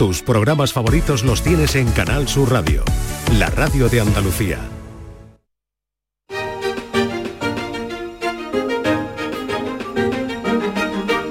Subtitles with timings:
[0.00, 2.82] Tus programas favoritos los tienes en Canal Sur Radio,
[3.38, 4.58] la radio de Andalucía.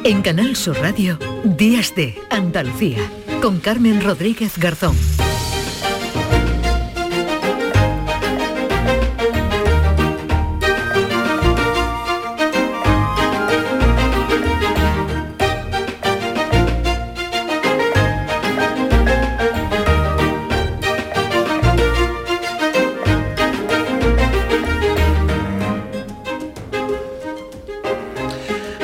[0.03, 2.99] En Canal Sur Radio, Días de Andalucía,
[3.41, 4.95] con Carmen Rodríguez Garzón.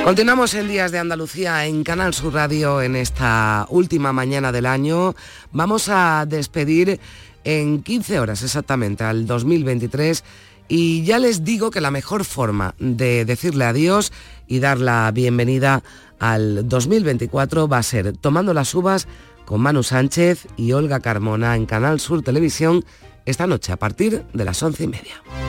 [0.05, 5.15] Continuamos en Días de Andalucía en Canal Sur Radio en esta última mañana del año.
[5.51, 6.99] Vamos a despedir
[7.43, 10.23] en 15 horas exactamente al 2023
[10.67, 14.11] y ya les digo que la mejor forma de decirle adiós
[14.45, 15.81] y dar la bienvenida
[16.19, 19.07] al 2024 va a ser tomando las uvas
[19.45, 22.85] con Manu Sánchez y Olga Carmona en Canal Sur Televisión
[23.25, 25.45] esta noche a partir de las once y media.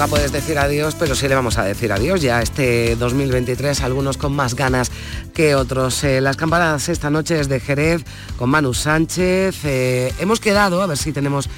[0.00, 4.16] Nunca puedes decir adiós, pero sí le vamos a decir adiós ya este 2023, algunos
[4.16, 4.90] con más ganas
[5.34, 6.02] que otros.
[6.04, 8.02] Eh, las campanadas esta noche es de Jerez
[8.38, 9.62] con Manu Sánchez.
[9.64, 11.50] Eh, hemos quedado, a ver si tenemos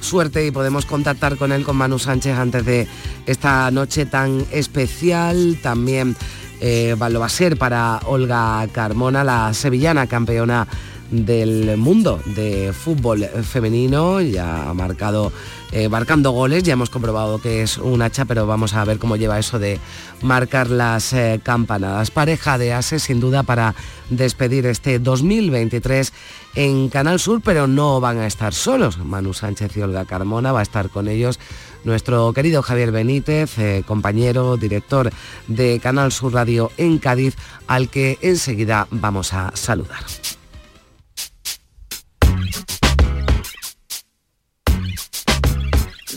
[0.00, 2.86] suerte y podemos contactar con él, con Manu Sánchez, antes de
[3.26, 5.58] esta noche tan especial.
[5.60, 6.14] También
[6.60, 10.68] eh, lo va a ser para Olga Carmona, la sevillana campeona
[11.10, 15.32] del mundo de fútbol femenino, ya ha marcado,
[15.72, 19.16] eh, marcando goles, ya hemos comprobado que es un hacha, pero vamos a ver cómo
[19.16, 19.78] lleva eso de
[20.22, 22.10] marcar las eh, campanadas.
[22.10, 23.74] Pareja de ases sin duda para
[24.10, 26.12] despedir este 2023
[26.54, 28.98] en Canal Sur, pero no van a estar solos.
[28.98, 31.38] Manu Sánchez y Olga Carmona va a estar con ellos
[31.84, 35.10] nuestro querido Javier Benítez, eh, compañero, director
[35.46, 37.36] de Canal Sur Radio en Cádiz,
[37.66, 40.04] al que enseguida vamos a saludar.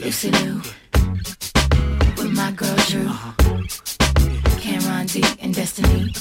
[0.04, 0.56] Lucy Lou,
[2.18, 3.08] with my girl Drew,
[4.60, 6.12] Cameron D and Destiny,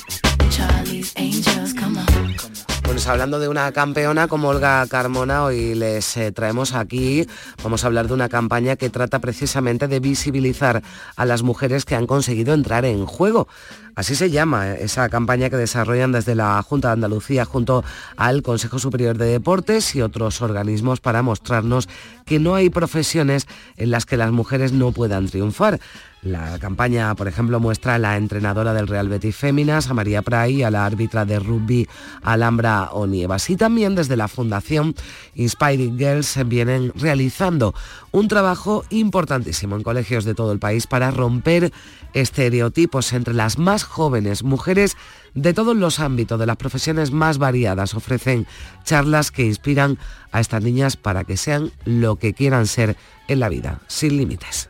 [0.50, 2.50] Charlie's Angels, come on.
[2.90, 7.24] Pues hablando de una campeona como Olga Carmona, hoy les eh, traemos aquí,
[7.62, 10.82] vamos a hablar de una campaña que trata precisamente de visibilizar
[11.14, 13.46] a las mujeres que han conseguido entrar en juego.
[13.94, 17.84] Así se llama esa campaña que desarrollan desde la Junta de Andalucía junto
[18.16, 21.88] al Consejo Superior de Deportes y otros organismos para mostrarnos
[22.26, 23.46] que no hay profesiones
[23.76, 25.78] en las que las mujeres no puedan triunfar.
[26.22, 30.62] La campaña, por ejemplo, muestra a la entrenadora del Real Betis Féminas, a María Pray,
[30.62, 31.88] a la árbitra de rugby
[32.22, 33.48] Alhambra Onievas.
[33.48, 34.94] Y también desde la Fundación
[35.34, 37.75] Inspiring Girls vienen realizando
[38.12, 41.72] un trabajo importantísimo en colegios de todo el país para romper
[42.12, 44.98] estereotipos entre las más jóvenes mujeres
[45.32, 47.94] de todos los ámbitos, de las profesiones más variadas.
[47.94, 48.47] Ofrecen
[48.84, 49.98] charlas que inspiran
[50.32, 54.69] a estas niñas para que sean lo que quieran ser en la vida, sin límites.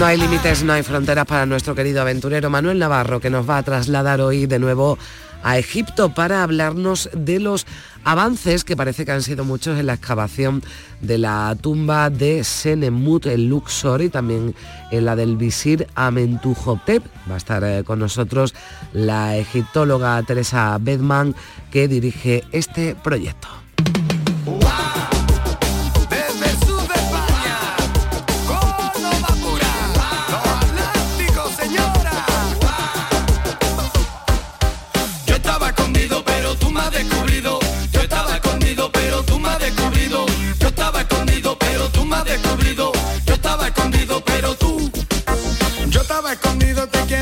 [0.00, 3.58] No hay límites, no hay fronteras para nuestro querido aventurero Manuel Navarro, que nos va
[3.58, 4.96] a trasladar hoy de nuevo
[5.42, 7.66] a Egipto para hablarnos de los
[8.02, 10.62] avances que parece que han sido muchos en la excavación
[11.02, 14.54] de la tumba de Senemut el Luxor y también
[14.90, 17.04] en la del visir Amentuhotep.
[17.30, 18.54] Va a estar eh, con nosotros
[18.94, 21.34] la egiptóloga Teresa Bedman
[21.70, 23.59] que dirige este proyecto.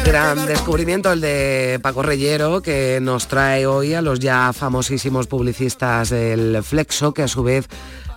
[0.05, 6.11] Gran descubrimiento el de Paco Reyero que nos trae hoy a los ya famosísimos publicistas
[6.11, 7.69] del Flexo que a su vez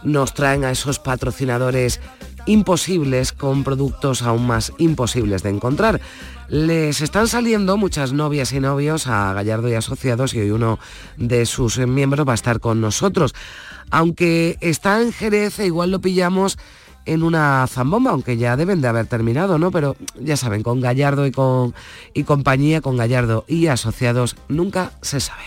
[0.04, 2.00] nos traen a esos patrocinadores
[2.46, 6.02] imposibles con productos aún más imposibles de encontrar.
[6.48, 10.80] Les están saliendo muchas novias y novios a Gallardo y Asociados y hoy uno
[11.18, 13.34] de sus miembros va a estar con nosotros.
[13.90, 16.58] Aunque está en Jerez, e igual lo pillamos
[17.06, 19.72] en una zambomba, aunque ya deben de haber terminado, ¿no?
[19.72, 21.74] Pero ya saben, con Gallardo y, con,
[22.14, 25.44] y compañía, con Gallardo y asociados, nunca se sabe.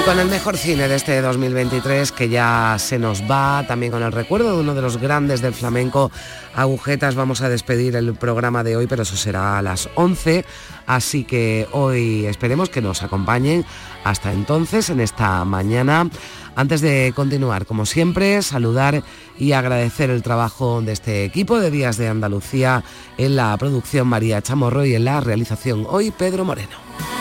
[0.00, 4.02] Y con el mejor cine de este 2023 que ya se nos va, también con
[4.02, 6.10] el recuerdo de uno de los grandes del flamenco,
[6.54, 10.46] Agujetas, vamos a despedir el programa de hoy, pero eso será a las 11,
[10.86, 13.66] así que hoy esperemos que nos acompañen
[14.02, 16.08] hasta entonces, en esta mañana.
[16.56, 19.02] Antes de continuar, como siempre, saludar
[19.38, 22.84] y agradecer el trabajo de este equipo de Días de Andalucía
[23.18, 27.19] en la producción María Chamorro y en la realización hoy Pedro Moreno.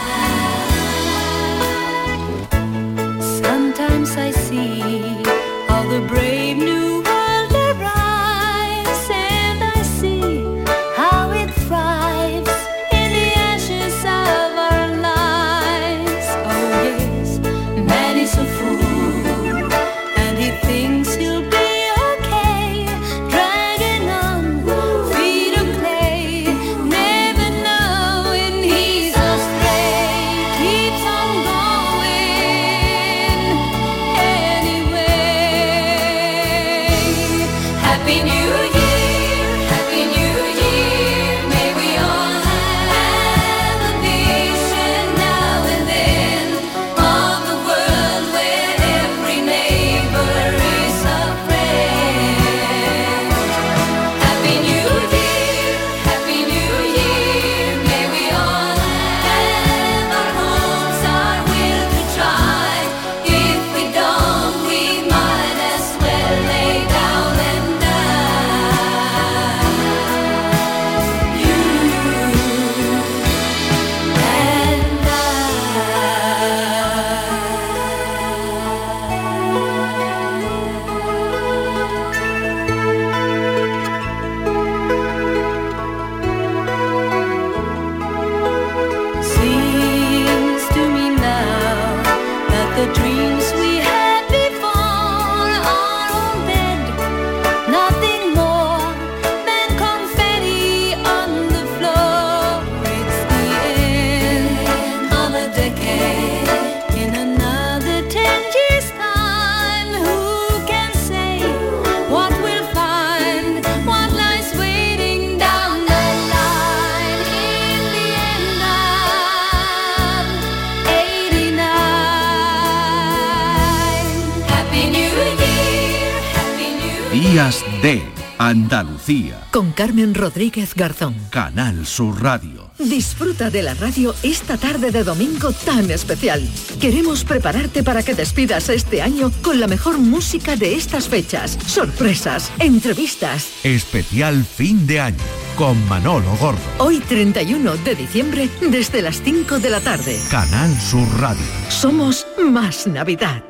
[128.69, 129.47] Andalucía.
[129.49, 131.15] Con Carmen Rodríguez Garzón.
[131.31, 132.69] Canal Sur Radio.
[132.77, 136.47] Disfruta de la radio esta tarde de domingo tan especial.
[136.79, 141.57] Queremos prepararte para que despidas este año con la mejor música de estas fechas.
[141.65, 143.49] Sorpresas, entrevistas.
[143.63, 145.17] Especial fin de año
[145.55, 146.59] con Manolo Gordo.
[146.77, 150.15] Hoy 31 de diciembre desde las 5 de la tarde.
[150.29, 151.41] Canal Sur Radio.
[151.69, 153.43] Somos más Navidad.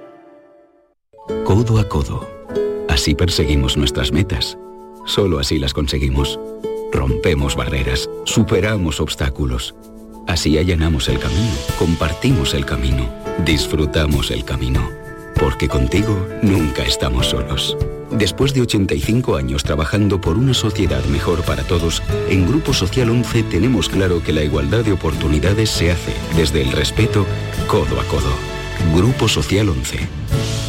[1.44, 2.26] Codo a codo.
[2.88, 4.58] Así perseguimos nuestras metas
[5.10, 6.40] Solo así las conseguimos.
[6.92, 9.74] Rompemos barreras, superamos obstáculos.
[10.28, 13.10] Así allanamos el camino, compartimos el camino,
[13.44, 14.88] disfrutamos el camino.
[15.34, 17.76] Porque contigo nunca estamos solos.
[18.12, 23.44] Después de 85 años trabajando por una sociedad mejor para todos, en Grupo Social 11
[23.44, 27.26] tenemos claro que la igualdad de oportunidades se hace desde el respeto
[27.68, 28.34] codo a codo.
[28.94, 30.69] Grupo Social 11.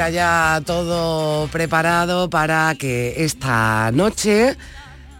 [0.00, 4.56] Frontera ya todo preparado para que esta noche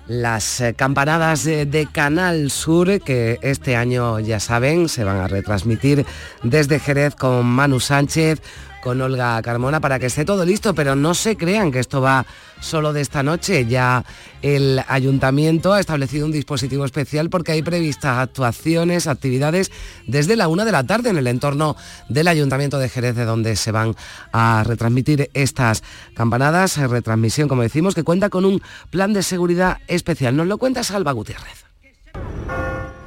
[0.09, 6.07] las eh, campanadas de, Canal Sur, que este año ya saben, se van a retransmitir
[6.43, 8.41] desde Jerez con Manu Sánchez,
[8.83, 12.27] con Olga Carmona para que esté todo listo, pero no se crean que esto va
[12.61, 13.67] solo de esta noche.
[13.67, 14.05] Ya
[14.43, 19.71] el ayuntamiento ha establecido un dispositivo especial porque hay previstas actuaciones, actividades
[20.07, 21.77] desde la una de la tarde en el entorno
[22.09, 23.95] del ayuntamiento de Jerez, de donde se van
[24.33, 25.83] a retransmitir estas
[26.15, 26.77] campanadas.
[26.77, 30.37] Retransmisión, como decimos, que cuenta con un plan de seguridad especial.
[30.37, 31.65] Nos lo cuenta Salva Gutiérrez.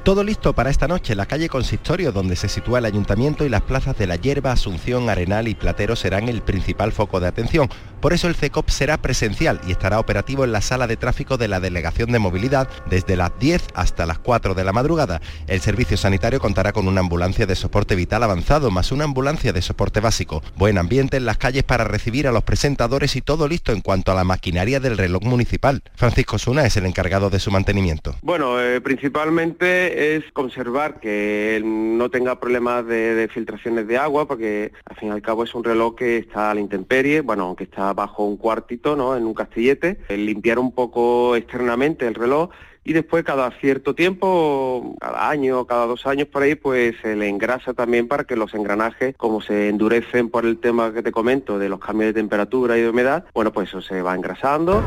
[0.04, 1.14] Todo listo para esta noche.
[1.14, 5.08] La calle Consistorio, donde se sitúa el ayuntamiento y las plazas de La Hierba, Asunción,
[5.08, 7.70] Arenal y Platero serán el principal foco de atención.
[8.02, 11.48] Por eso el CECOP será presencial y estará operativo en la sala de tráfico de
[11.48, 15.22] la Delegación de Movilidad desde las 10 hasta las 4 de la madrugada.
[15.46, 19.62] El servicio sanitario contará con una ambulancia de soporte vital avanzado más una ambulancia de
[19.62, 20.42] soporte básico.
[20.54, 24.12] Buen ambiente en las calles para recibir a los presentadores y todo listo en cuanto
[24.12, 25.82] a la maquinaria del reloj municipal.
[25.94, 28.16] Francisco Suna es el encargado de su mantenimiento.
[28.20, 34.96] Bueno, eh, principalmente es conservar que no tenga problemas de, filtraciones de agua, porque al
[34.96, 37.92] fin y al cabo es un reloj que está a la intemperie, bueno, aunque está
[37.92, 39.16] bajo un cuartito, ¿no?
[39.16, 42.50] En un castillete, limpiar un poco externamente el reloj
[42.84, 47.28] y después cada cierto tiempo, cada año, cada dos años por ahí, pues se le
[47.28, 51.58] engrasa también para que los engranajes, como se endurecen por el tema que te comento
[51.58, 54.84] de los cambios de temperatura y de humedad, bueno, pues eso se va engrasando.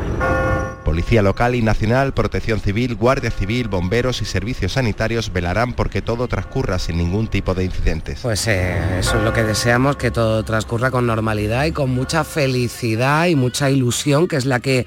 [0.84, 6.28] Policía local y nacional, protección civil, guardia civil, bomberos y servicios sanitarios velarán porque todo
[6.28, 8.20] transcurra sin ningún tipo de incidentes.
[8.22, 12.24] Pues eh, eso es lo que deseamos, que todo transcurra con normalidad y con mucha
[12.24, 14.86] felicidad y mucha ilusión, que es la que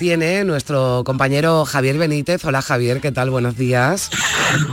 [0.00, 2.42] tiene nuestro compañero Javier Benítez.
[2.46, 3.28] Hola Javier, ¿qué tal?
[3.28, 4.08] Buenos días.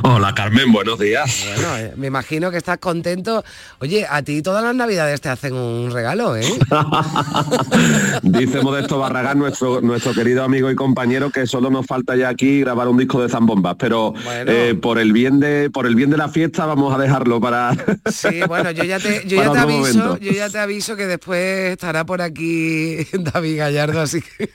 [0.04, 1.44] Hola Carmen, buenos días.
[1.54, 3.44] Bueno, eh, me imagino que estás contento.
[3.80, 6.46] Oye, a ti todas las navidades te hacen un regalo, ¿eh?
[8.24, 12.62] Dice Modesto Barragán, nuestro, nuestro querido amigo y compañero, que solo nos falta ya aquí
[12.62, 16.18] grabar un disco de zambombas, pero eh, por el bien de por el bien de
[16.18, 17.76] la fiesta vamos a dejarlo para.
[18.10, 21.74] sí, bueno, yo ya te, yo ya te aviso, yo ya te aviso que después
[21.74, 24.50] estará por aquí David Gallardo, así que.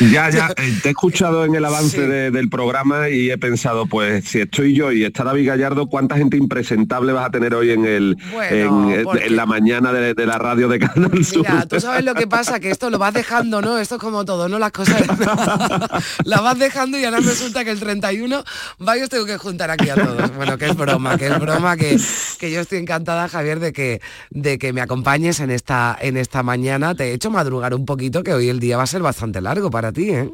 [0.00, 4.24] Ya, ya, eh, te he escuchado en el avance del programa y he pensado, pues
[4.24, 7.84] si estoy yo y está David Gallardo, ¿cuánta gente impresentable vas a tener hoy en
[7.84, 8.16] el
[8.50, 11.46] en, la mañana de, la radio de Canal Sur?
[11.48, 13.78] Mira, tú sabes lo que pasa, que esto lo vas dejando, ¿no?
[13.78, 14.58] Esto es como todo, ¿no?
[14.58, 15.02] Las cosas
[16.24, 18.44] la vas dejando y ahora resulta que el 31
[18.78, 20.34] varios tengo que juntar aquí a todos.
[20.36, 21.98] Bueno, que es broma, que es broma, que,
[22.38, 26.42] que yo estoy encantada, Javier, de que, de que me acompañes en esta, en esta
[26.42, 26.94] mañana.
[26.94, 29.67] Te he hecho madrugar un poquito, que hoy el día va a ser bastante largo
[29.70, 30.30] para ti, ¿eh?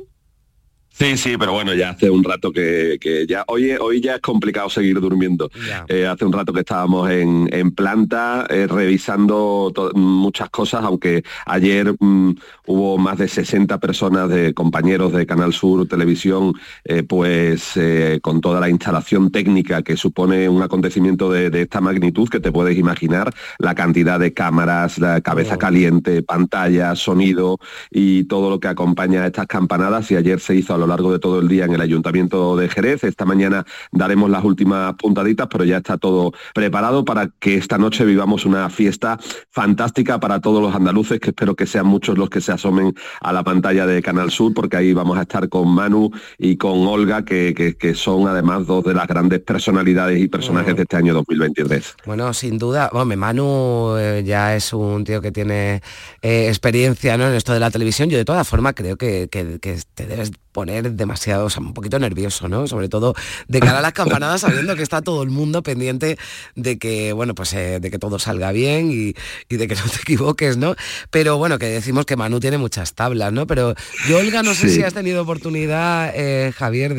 [0.97, 4.71] Sí, sí, pero bueno, ya hace un rato que, ya, hoy, hoy ya es complicado
[4.71, 5.51] seguir durmiendo.
[5.89, 12.37] Eh, hace un rato que estábamos en, planta eh, revisando muchas cosas, aunque ayer mm,
[12.67, 16.53] hubo más de 60 personas de compañeros de Canal Sur Televisión,
[16.85, 17.77] eh, pues
[18.23, 22.79] con toda la instalación técnica que supone un acontecimiento de, esta magnitud, que te puedes
[22.79, 25.59] imaginar, la cantidad de cámaras, la cabeza oh.
[25.59, 27.59] caliente, pantalla, sonido
[27.91, 30.09] y todo lo que acompaña a estas campanadas.
[30.13, 32.69] Y ayer se hizo a lo largo de todo el día en el Ayuntamiento de
[32.69, 33.05] Jerez.
[33.05, 38.05] Esta mañana daremos las últimas puntaditas, pero ya está todo preparado para que esta noche
[38.05, 39.19] vivamos una fiesta
[39.51, 43.33] fantástica para todos los andaluces, que espero que sean muchos los que se asomen a
[43.33, 47.25] la pantalla de Canal Sur, porque ahí vamos a estar con Manu y con Olga,
[47.25, 47.65] que,
[47.95, 51.97] son además dos de las grandes personalidades y personajes de este año 2023.
[52.07, 55.81] Bueno, sin duda, bueno, Manu eh, ya es un tío que tiene
[56.23, 57.29] eh, experiencia ¿no?
[57.29, 58.11] en esto de la televisión.
[58.11, 59.59] Yo de todas formas creo que, que
[59.95, 62.67] te debes poner demasiado, o sea, un poquito nervioso, ¿no?
[62.67, 63.15] Sobre todo
[63.49, 66.19] de cara a las campanadas, sabiendo que está todo el mundo pendiente
[66.55, 69.15] de que, bueno, pues eh, de que todo salga bien y,
[69.55, 70.75] de que no te equivoques, ¿no?
[71.11, 73.47] Pero bueno, que decimos que Manu tiene muchas tablas, ¿no?
[73.47, 73.75] Pero
[74.09, 76.95] yo, Olga, no sé si has tenido oportunidad, eh, Javier,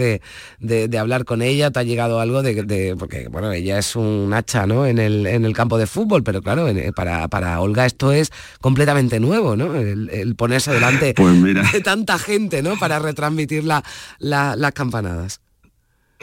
[0.59, 4.65] de, hablar con ella, te ha llegado algo de, porque, bueno, ella es un hacha,
[4.65, 4.85] ¿no?
[4.85, 9.19] En el, en el campo de fútbol, pero claro, para, para Olga esto es completamente
[9.19, 9.75] nuevo, ¿no?
[9.75, 12.77] El, ponerse delante pues de tanta gente, ¿no?
[12.77, 15.41] Para retransmitir las campanadas.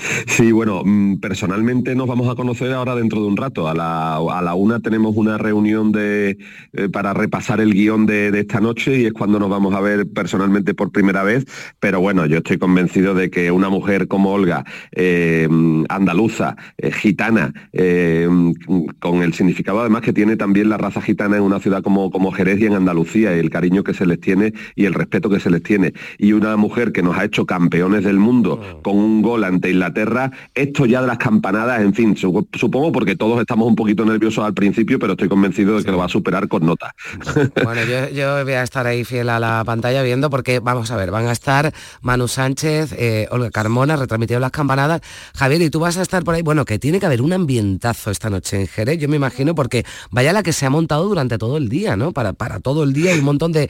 [0.26, 3.68] Sí, bueno, mm, personalmente nos vamos a conocer ahora dentro de un rato.
[3.68, 6.38] A la, a la una tenemos una reunión de,
[6.72, 10.06] eh, para repasar el guion de, esta noche y es cuando nos vamos a ver
[10.08, 11.44] personalmente por primera vez.
[11.80, 15.48] Pero bueno, yo estoy convencido de que una mujer como Olga, eh,
[15.88, 17.52] andaluza, eh, gitana,
[18.98, 22.32] con el significado además que tiene también la raza gitana en una ciudad como, como
[22.32, 25.40] Jerez y en Andalucía, y el cariño que se les tiene y el respeto que
[25.40, 25.92] se les tiene.
[26.18, 28.82] Y una mujer que nos ha hecho campeones del mundo oh.
[28.82, 33.14] con un gol ante Inglaterra Inglaterra, esto ya de las campanadas, en fin, supongo porque
[33.14, 36.08] todos estamos un poquito nerviosos al principio, pero estoy convencido de que lo va a
[36.08, 36.94] superar con nota.
[37.62, 37.82] Bueno,
[38.12, 41.26] yo, voy a estar ahí fiel a la pantalla viendo porque, vamos a ver, van
[41.26, 45.00] a estar Manu Sánchez, eh, Olga Carmona, retransmitiendo las campanadas.
[45.34, 46.42] Javier, y tú vas a estar por ahí.
[46.42, 49.84] Bueno, que tiene que haber un ambientazo esta noche en Jerez, yo me imagino, porque
[50.10, 52.12] vaya la que se ha montado durante todo el día, ¿no?
[52.12, 53.68] Para, para todo el día hay un montón de,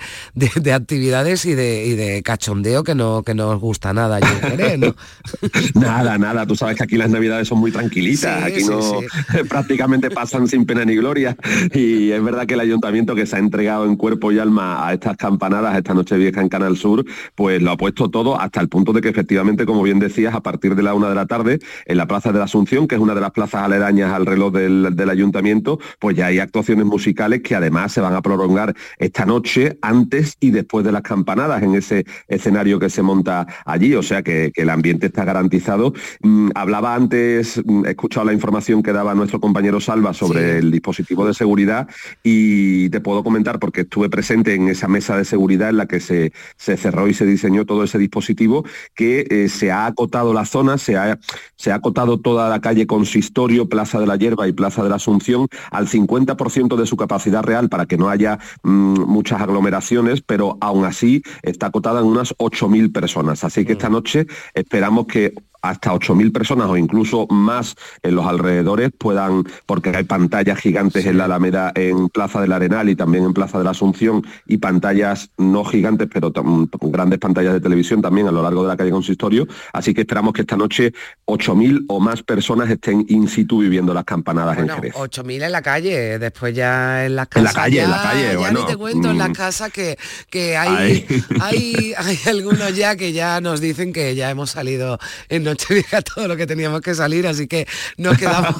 [0.72, 4.78] actividades y de, de, cachondeo que no, que no os gusta nada allí en Jerez,
[4.78, 4.94] ¿no?
[5.74, 6.46] nada, nada.
[6.46, 8.80] Tú sabes que aquí las navidades son muy tranquilitas, aquí no
[9.48, 11.36] prácticamente pasan sin pena ni gloria.
[11.72, 14.92] Y es verdad que el ayuntamiento que se ha entregado en cuerpo y alma a
[14.92, 17.04] estas campanadas esta noche vieja en Canal Sur,
[17.34, 20.42] pues lo ha puesto todo hasta el punto de que efectivamente, como bien decías, a
[20.42, 23.00] partir de la una de la tarde, en la Plaza de la Asunción, que es
[23.00, 27.42] una de las plazas aledañas al reloj del, del ayuntamiento, pues ya hay actuaciones musicales
[27.42, 31.74] que además se van a prolongar esta noche, antes y después de las campanadas, en
[31.74, 33.94] ese escenario que se monta allí.
[33.94, 35.91] O sea que, el ambiente está garantizado.
[36.22, 40.70] Mm, hablaba antes, mm, he escuchado la información que daba nuestro compañero Salva sobre el
[40.70, 41.88] dispositivo de seguridad
[42.22, 46.00] y te puedo comentar porque estuve presente en esa mesa de seguridad en la que
[46.00, 50.44] se, se cerró y se diseñó todo ese dispositivo que eh, se ha acotado la
[50.44, 51.18] zona, se ha,
[51.56, 54.96] se ha acotado toda la calle Consistorio, Plaza de la Hierba y Plaza de la
[54.96, 60.58] Asunción al 50% de su capacidad real para que no haya mm, muchas aglomeraciones, pero
[60.60, 63.44] aún así está acotada en unas 8.000 personas.
[63.44, 68.90] Así que esta noche esperamos que hasta 8.000 personas o incluso más en los alrededores
[68.96, 73.32] puedan, porque hay pantallas gigantes en la Alameda, en Plaza del Arenal y también en
[73.32, 76.32] Plaza de la Asunción y pantallas no gigantes, pero
[76.80, 79.46] grandes pantallas de televisión también a lo largo de la calle Consistorio.
[79.72, 80.92] Así que esperamos que esta noche
[81.26, 84.94] 8.000 o más personas estén in situ viviendo las campanadas en Jerez.
[84.94, 87.38] 8.000 en la calle, después ya en las casas.
[87.38, 89.32] En la calle, en la calle, ya ni te cuento, en las mm.
[89.32, 89.96] casas que,
[90.28, 91.06] que hay,
[91.40, 96.28] hay, hay algunos ya que ya nos dicen que ya hemos salido en Nochevieja todo
[96.28, 97.66] lo que teníamos que salir, así que
[97.98, 98.56] nos quedamos,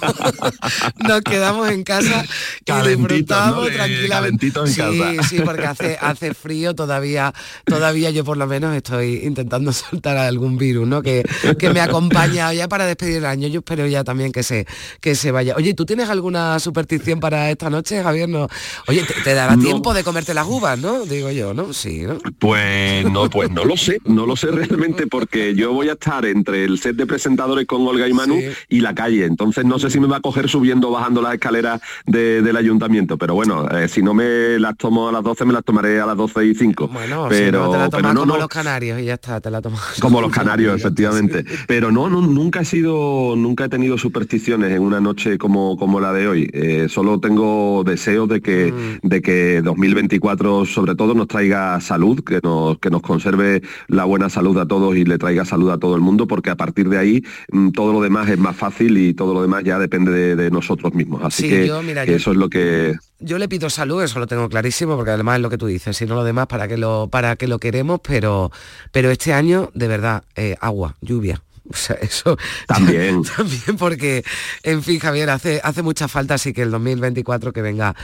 [1.09, 2.25] nos quedamos en casa
[2.67, 4.53] y disfrutamos tranquilamente.
[4.67, 7.33] sí, sí, porque hace, hace frío todavía,
[7.65, 11.03] todavía yo por lo menos estoy intentando soltar algún virus, ¿no?
[11.03, 11.25] Que,
[11.59, 13.49] que me acompaña ya para despedir el año.
[13.49, 14.67] Yo espero ya también que se,
[15.01, 15.55] que se vaya.
[15.57, 18.29] Oye, ¿tú tienes alguna superstición para esta noche, Javier?
[18.29, 18.49] No.
[18.87, 21.05] Oye, te, dará tiempo de comerte las uvas, ¿no?
[21.05, 21.73] Digo yo, ¿no?
[21.73, 22.19] Sí, ¿no?
[22.39, 26.25] Pues no, pues no lo sé, no lo sé realmente porque yo voy a estar
[26.25, 29.25] entre el set de presentadores con Olga y Manu y la calle.
[29.25, 33.17] Entonces no sé si me va a coger subiendo o bajando las escaleras del ayuntamiento.
[33.17, 36.07] Pero bueno, eh, si no me las tomo a las 12, me las tomaré a
[36.07, 36.89] las 12 y 5.
[36.89, 40.01] Bueno, pero, te la pero no, como los canarios y ya está, te la tomas.
[40.01, 41.45] Como los canarios, efectivamente.
[41.67, 46.01] Pero no, no, nunca he sido, nunca he tenido supersticiones en una noche como, como
[46.01, 46.51] la de hoy.
[46.53, 49.07] Eh, solo tengo deseos de que, mm.
[49.07, 54.29] de que 2024 sobre todo nos traiga salud, que nos, que nos conserve la buena
[54.29, 56.99] salud a todos y le traiga salud a todo el mundo, porque a partir de
[56.99, 60.51] ahí mm, todo lo demás es más fácil y todo lo demás ya depende de,
[60.51, 61.23] nosotros mismos.
[61.25, 61.65] Así que,
[62.07, 65.43] eso es lo que yo le pido salud, eso lo tengo clarísimo, porque además es
[65.43, 68.01] lo que tú dices, si no lo demás, para que lo, para que lo queremos,
[68.07, 68.51] pero,
[68.91, 71.43] pero este año, de verdad, eh, agua, lluvia.
[71.73, 73.23] O sea, eso también.
[73.37, 74.25] también porque,
[74.65, 77.95] en fin, Javier, hace, hace mucha falta así que el 2024 que venga,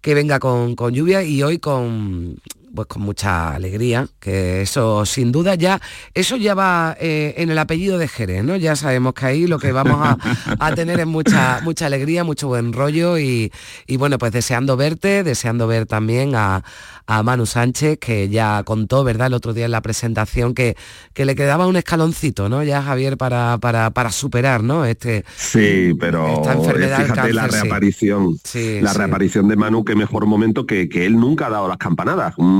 [0.00, 2.36] que venga con, con lluvia y hoy con,
[2.74, 5.80] pues con mucha alegría, que eso sin duda ya,
[6.14, 8.56] eso ya va eh, en el apellido de Jerez, ¿no?
[8.56, 9.98] Ya sabemos que ahí lo que vamos
[10.58, 13.52] a, tener es mucha, mucha alegría, mucho buen rollo y,
[13.86, 16.62] y, bueno, pues deseando verte, deseando ver también a,
[17.06, 20.76] a Manu Sánchez, que ya contó, ¿verdad?, el otro día en la presentación que,
[21.14, 22.62] que le quedaba un escaloncito, ¿no?
[22.62, 24.84] Ya Javier para, para, para superar, ¿no?
[24.84, 28.38] Este, sí, pero esta enfermedad fíjate la reaparición,
[28.82, 32.34] la reaparición de Manu, qué mejor momento que, que, él nunca ha dado las campanadas.
[32.36, 32.57] Un,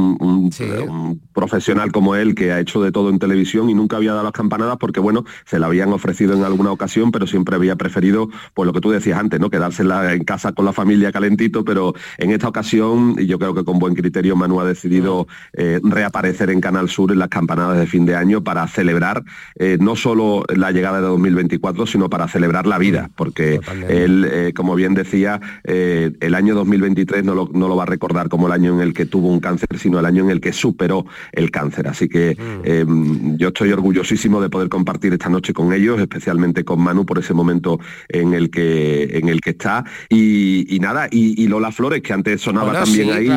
[1.33, 4.33] profesional como él que ha hecho de todo en televisión y nunca había dado las
[4.33, 8.67] campanadas porque, bueno, se la habían ofrecido en alguna ocasión, pero siempre había preferido, pues
[8.67, 9.51] lo que tú decías antes, ¿no?
[9.51, 13.65] Quedársela en casa con la familia calentito, pero en esta ocasión, y yo creo que
[13.65, 17.87] con buen criterio, Manu ha decidido eh, reaparecer en Canal Sur en las campanadas de
[17.87, 19.25] fin de año para celebrar
[19.57, 24.53] eh, no solo la llegada de 2024, sino para celebrar la vida, porque él, eh,
[24.55, 28.53] como bien decía, el año 2023 no lo, no lo, va a recordar como el
[28.53, 31.51] año en el que tuvo un cáncer, sino el año en el que superó el
[31.51, 31.89] cáncer.
[31.89, 33.37] Así que mm.
[33.37, 37.33] yo estoy orgullosísimo de poder compartir esta noche con ellos, especialmente con Manu por ese
[37.33, 39.85] momento en el que, en el que está.
[40.11, 43.29] Y, nada, y, Lola Flores, que antes sonaba también ahí,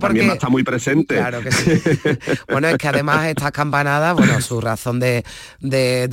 [0.00, 1.14] también está muy presente.
[1.14, 1.70] Claro que sí.
[2.50, 5.22] bueno, es que además estas campanadas, bueno, su razón de,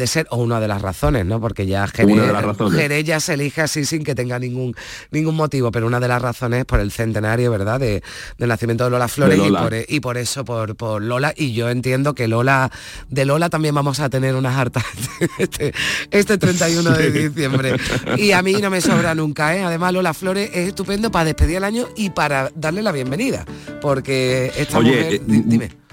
[0.05, 1.41] ser, o una de las razones, ¿no?
[1.41, 4.75] Porque ya Jerez, ya se elige así sin que tenga ningún,
[5.09, 7.79] ningún motivo, pero una de las razones es por el centenario, ¿verdad?
[7.79, 8.03] De,
[8.37, 9.37] del nacimiento de Lola Flores.
[9.37, 9.46] Lola.
[9.87, 12.71] Y, por, eso, por, por, Lola, y yo entiendo que Lola,
[13.09, 14.83] de Lola también vamos a tener unas hartas
[15.37, 15.73] este,
[16.11, 17.75] este 31 de diciembre.
[18.17, 19.63] Y a mí no me sobra nunca, ¿eh?
[19.63, 23.45] Además, Lola Flores es estupendo para despedir el año y para darle la bienvenida,
[23.81, 25.13] porque esta mujer...
[25.13, 25.86] Eh, dime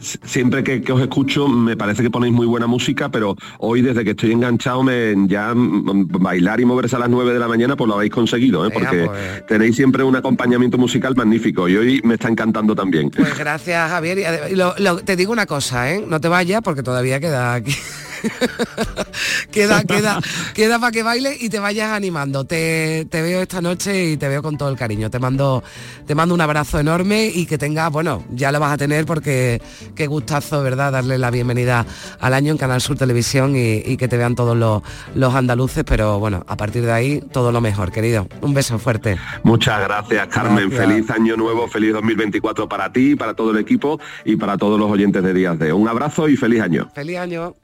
[0.00, 4.10] siempre que, os escucho me parece que ponéis muy buena música, pero hoy desde que
[4.10, 7.94] estoy enganchado me, ya bailar y moverse a las 9 de la mañana pues lo
[7.94, 8.70] habéis conseguido, ¿eh?
[8.72, 9.46] porque pues.
[9.46, 13.10] tenéis siempre un acompañamiento musical magnífico y hoy me está encantando también.
[13.10, 14.18] Pues gracias Javier.
[14.50, 16.04] Y te digo una cosa, ¿eh?
[16.06, 17.74] no te vayas porque todavía queda aquí.
[19.50, 20.20] queda, queda,
[20.54, 22.44] queda para que baile y te vayas animando.
[22.44, 25.10] Te, veo esta noche y te veo con todo el cariño.
[25.10, 25.62] Te mando,
[26.06, 29.60] te mando un abrazo enorme y que tengas, bueno, ya lo vas a tener porque
[29.94, 30.92] qué gustazo, ¿verdad?
[30.92, 31.86] Darle la bienvenida
[32.20, 34.82] al año en Canal Sur Televisión y, que te vean todos los,
[35.14, 38.28] los andaluces, pero bueno, a partir de ahí todo lo mejor, querido.
[38.42, 39.18] Un beso fuerte.
[39.42, 40.70] Muchas gracias, Carmen.
[40.70, 44.90] Feliz año nuevo, feliz 2024 para ti, para todo el equipo y para todos los
[44.90, 45.72] oyentes de Días de.
[45.72, 46.90] Un abrazo y feliz año.
[46.94, 47.56] Feliz año.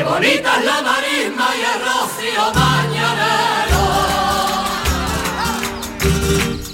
[0.00, 3.82] Qué bonita es la marisma y el rocío mañanero.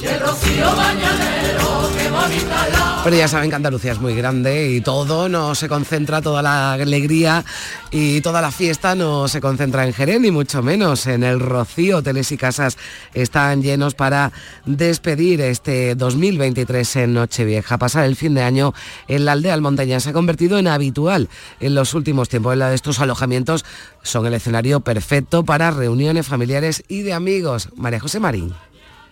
[0.01, 4.17] Y el rocío mañanero, qué bonita es la pero ya saben que Andalucía es muy
[4.17, 7.45] grande y todo no se concentra, toda la alegría
[7.93, 11.99] y toda la fiesta no se concentra en Jerez, ni mucho menos en el Rocío.
[11.99, 12.77] Hoteles y casas
[13.15, 14.33] están llenos para
[14.65, 17.79] despedir este 2023 en Nochevieja.
[17.79, 18.75] Pasar el fin de año
[19.07, 21.29] en la aldea almonteña se ha convertido en habitual
[21.61, 22.59] en los últimos tiempos.
[22.59, 23.65] Estos alojamientos
[24.03, 27.69] son el escenario perfecto para reuniones familiares y de amigos.
[27.77, 28.53] María José Marín.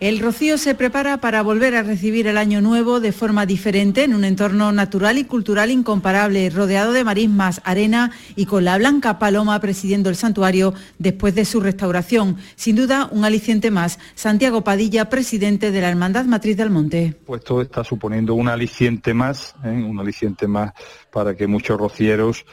[0.01, 4.13] El Rocío se prepara para volver a recibir el año nuevo de forma diferente en
[4.13, 9.57] un entorno natural y cultural incomparable, rodeado de marismas, arena y con la blanca paloma
[9.61, 12.35] presidiendo el santuario después de su restauración.
[12.57, 13.97] Sin duda, un aliciente más.
[14.15, 17.15] Santiago Padilla, presidente de la Hermandad Matriz del Monte.
[17.25, 19.69] Pues todo está suponiendo un aliciente más, ¿eh?
[19.69, 20.73] un aliciente más
[21.09, 22.45] para que muchos rocieros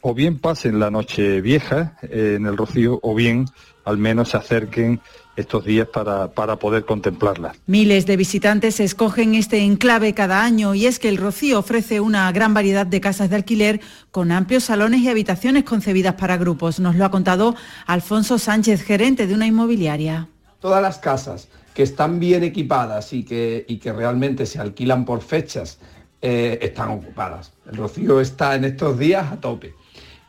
[0.00, 3.44] o bien pasen la noche vieja eh, en el Rocío o bien
[3.84, 5.00] al menos se acerquen
[5.36, 7.54] estos días para, para, poder contemplarla.
[7.66, 12.32] Miles de visitantes escogen este enclave cada año y es que el Rocío ofrece una
[12.32, 16.80] gran variedad de casas de alquiler con amplios salones y habitaciones concebidas para grupos.
[16.80, 17.54] Nos lo ha contado
[17.86, 20.28] Alfonso Sánchez, gerente de una inmobiliaria.
[20.60, 25.20] Todas las casas que están bien equipadas y que, y que realmente se alquilan por
[25.20, 25.78] fechas
[26.22, 27.52] eh, están ocupadas.
[27.70, 29.74] El Rocío está en estos días a tope.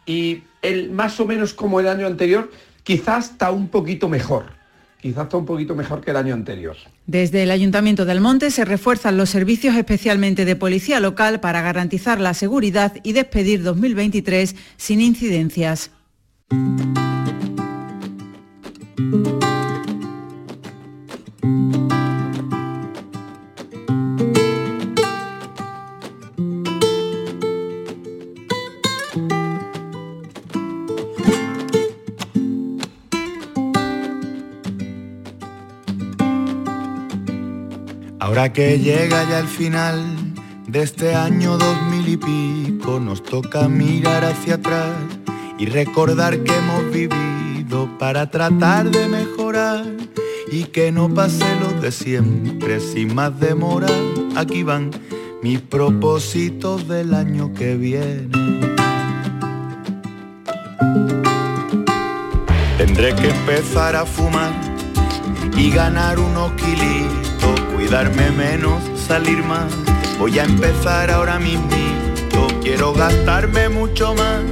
[0.06, 2.52] Y el, más o menos como el año anterior,
[2.84, 4.58] quizás está un poquito mejor
[5.02, 6.76] quizás está un poquito mejor que el año anterior.
[7.06, 12.20] Desde el Ayuntamiento del Monte se refuerzan los servicios especialmente de policía local para garantizar
[12.20, 15.92] la seguridad y despedir 2023 sin incidencias.
[38.38, 40.00] Ahora que llega ya el final
[40.68, 44.94] de este año dos mil y pico, nos toca mirar hacia atrás
[45.58, 49.88] y recordar que hemos vivido para tratar de mejorar
[50.52, 53.88] y que no pase lo de siempre sin más demora.
[54.36, 54.92] Aquí van
[55.42, 58.30] mis propósitos del año que viene.
[62.78, 64.54] Tendré que empezar a fumar
[65.58, 67.27] y ganar unos kilitos
[67.88, 69.72] cuidarme menos, salir más.
[70.20, 71.70] Voy a empezar ahora mismo.
[72.62, 74.44] Quiero gastarme mucho más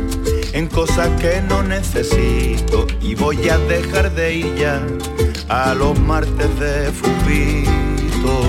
[0.53, 4.81] en cosas que no necesito y voy a dejar de ir ya
[5.49, 8.41] a los martes de fubito.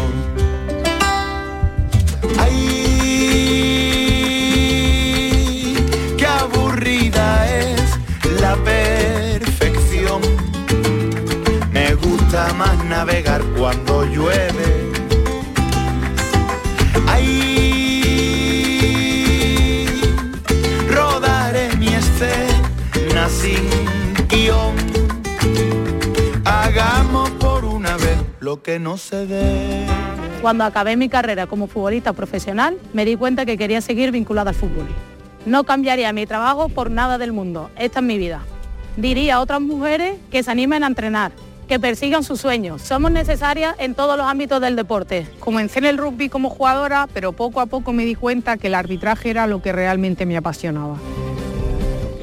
[2.38, 2.54] Ay,
[6.16, 7.80] qué aburrida es
[8.40, 10.22] la perfección.
[11.72, 14.55] Me gusta más navegar cuando llueve
[28.66, 29.86] que no se dé.
[30.42, 34.56] Cuando acabé mi carrera como futbolista profesional, me di cuenta que quería seguir vinculada al
[34.56, 34.88] fútbol.
[35.46, 37.70] No cambiaría mi trabajo por nada del mundo.
[37.78, 38.40] Esta es mi vida.
[38.96, 41.30] Diría a otras mujeres que se animen a entrenar,
[41.68, 42.82] que persigan sus sueños.
[42.82, 45.28] Somos necesarias en todos los ámbitos del deporte.
[45.38, 48.74] Comencé en el rugby como jugadora, pero poco a poco me di cuenta que el
[48.74, 50.96] arbitraje era lo que realmente me apasionaba.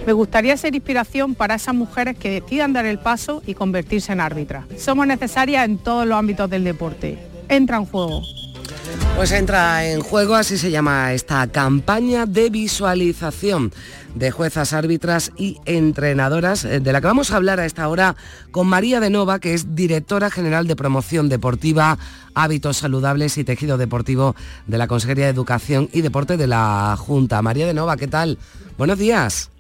[0.05, 4.19] Me gustaría ser inspiración para esas mujeres que decidan dar el paso y convertirse en
[4.19, 4.65] árbitras.
[4.77, 7.17] Somos necesarias en todos los ámbitos del deporte.
[7.47, 8.21] Entra en juego.
[9.15, 13.71] Pues entra en juego, así se llama esta campaña de visualización
[14.15, 18.15] de juezas, árbitras y entrenadoras, eh, de la que vamos a hablar a esta hora
[18.51, 21.97] con María de Nova, que es directora general de promoción deportiva,
[22.33, 24.35] hábitos saludables y tejido deportivo
[24.67, 27.41] de la Consejería de Educación y Deporte de la Junta.
[27.41, 28.37] María de Nova, ¿qué tal?
[28.77, 29.52] Buenos días.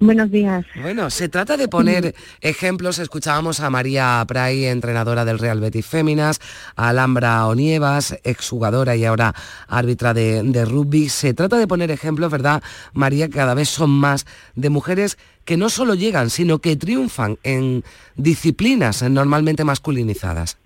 [0.00, 0.64] Buenos días.
[0.80, 3.00] Bueno, se trata de poner ejemplos.
[3.00, 6.40] Escuchábamos a María Pray, entrenadora del Real Betis Féminas,
[6.76, 9.34] a Alhambra Onievas, exjugadora y ahora
[9.66, 11.08] árbitra de, de, rugby.
[11.08, 13.28] Se trata de poner ejemplos, ¿verdad, María?
[13.28, 17.82] Cada vez son más de mujeres que no solo llegan, sino que triunfan en
[18.14, 20.58] disciplinas normalmente masculinizadas.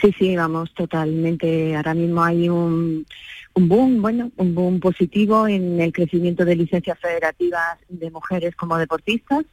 [0.00, 1.76] Sí, sí, vamos, totalmente.
[1.76, 3.04] Ahora mismo hay un
[3.54, 9.44] boom, bueno, un boom positivo en el crecimiento de licencias federativas de mujeres como deportistas.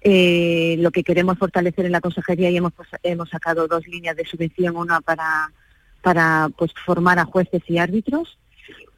[0.00, 4.16] Eh, lo que queremos fortalecer en la consejería y hemos, pues, hemos sacado dos líneas
[4.16, 5.50] de subvención, una para,
[6.02, 8.38] para pues, formar a jueces y árbitros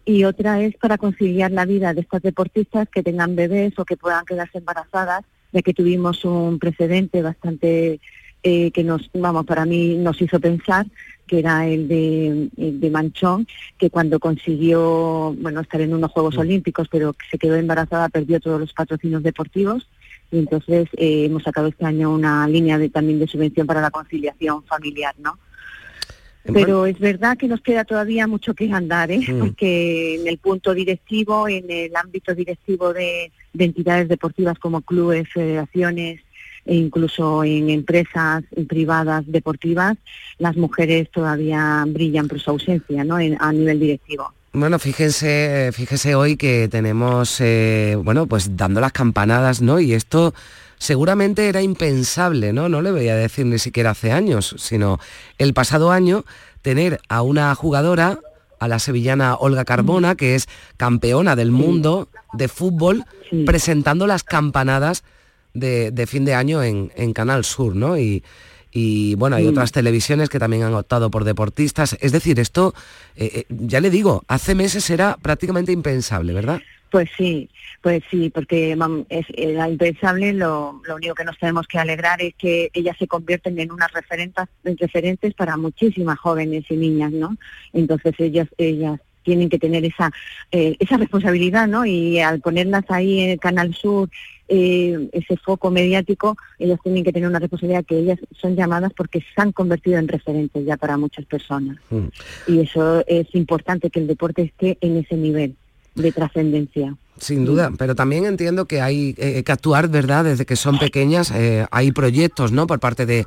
[0.07, 3.96] y otra es para conciliar la vida de estas deportistas que tengan bebés o que
[3.96, 8.01] puedan quedarse embarazadas, ya que tuvimos un precedente bastante
[8.48, 10.87] eh, que nos, vamos, para mí nos hizo pensar
[11.26, 16.87] que era el de, de, Manchón, que cuando consiguió, bueno, estar en unos Juegos Olímpicos,
[16.88, 19.88] pero se quedó embarazada, perdió todos los patrocinios deportivos,
[20.30, 23.90] y entonces eh, hemos sacado este año una línea de, también de subvención para la
[23.90, 25.37] conciliación familiar, ¿no?
[26.44, 29.26] Pero es verdad que nos queda todavía mucho que andar, ¿eh?
[29.40, 36.20] porque en el punto directivo, en el ámbito directivo de entidades deportivas como clubes, federaciones,
[36.66, 39.96] e incluso en empresas privadas deportivas,
[40.38, 43.16] las mujeres todavía brillan por su ausencia ¿no?
[43.16, 44.33] a nivel directivo.
[44.52, 49.81] Bueno, fíjense, fíjese hoy que tenemos, eh, bueno, pues dando las campanadas, ¿no?
[49.81, 50.33] Y esto
[50.79, 52.70] seguramente era impensable, ¿no?
[52.70, 54.98] No le voy a decir ni siquiera hace años, sino
[55.37, 56.24] el pasado año
[56.62, 58.18] tener a una jugadora,
[58.59, 60.48] a la sevillana Olga Carbona, que es
[60.79, 63.05] campeona del mundo de fútbol,
[63.44, 65.05] presentando las campanadas
[65.58, 67.98] de, fin de año en, Canal Sur, ¿no?
[67.98, 68.22] Y,
[68.72, 69.48] y bueno, hay mm.
[69.48, 71.96] otras televisiones que también han optado por deportistas.
[72.00, 72.74] Es decir, esto,
[73.16, 76.60] eh, eh, ya le digo, hace meses era prácticamente impensable, ¿verdad?
[76.90, 77.50] Pues sí,
[77.82, 78.76] pues sí, porque
[79.08, 83.08] es, era impensable, lo, lo, único que nos tenemos que alegrar es que ellas se
[83.08, 87.36] convierten en unas referentes, referentes para muchísimas jóvenes y niñas, ¿no?
[87.72, 90.10] Entonces ellas, ellas tienen que tener esa,
[90.52, 91.84] eh, esa responsabilidad, ¿no?
[91.84, 94.08] Y al ponerlas ahí en el Canal Sur,
[94.48, 99.20] eh, ese foco mediático, ellas tienen que tener una responsabilidad que ellas son llamadas porque
[99.20, 101.76] se han convertido en referentes ya para muchas personas.
[101.90, 102.06] Mm.
[102.46, 105.56] Y eso es importante que el deporte esté en ese nivel
[105.94, 106.94] de trascendencia.
[107.18, 110.24] Sin duda, pero también entiendo que hay eh, que actuar, ¿verdad?
[110.24, 112.66] Desde que son pequeñas, eh, hay proyectos, ¿no?
[112.66, 113.24] Por parte de,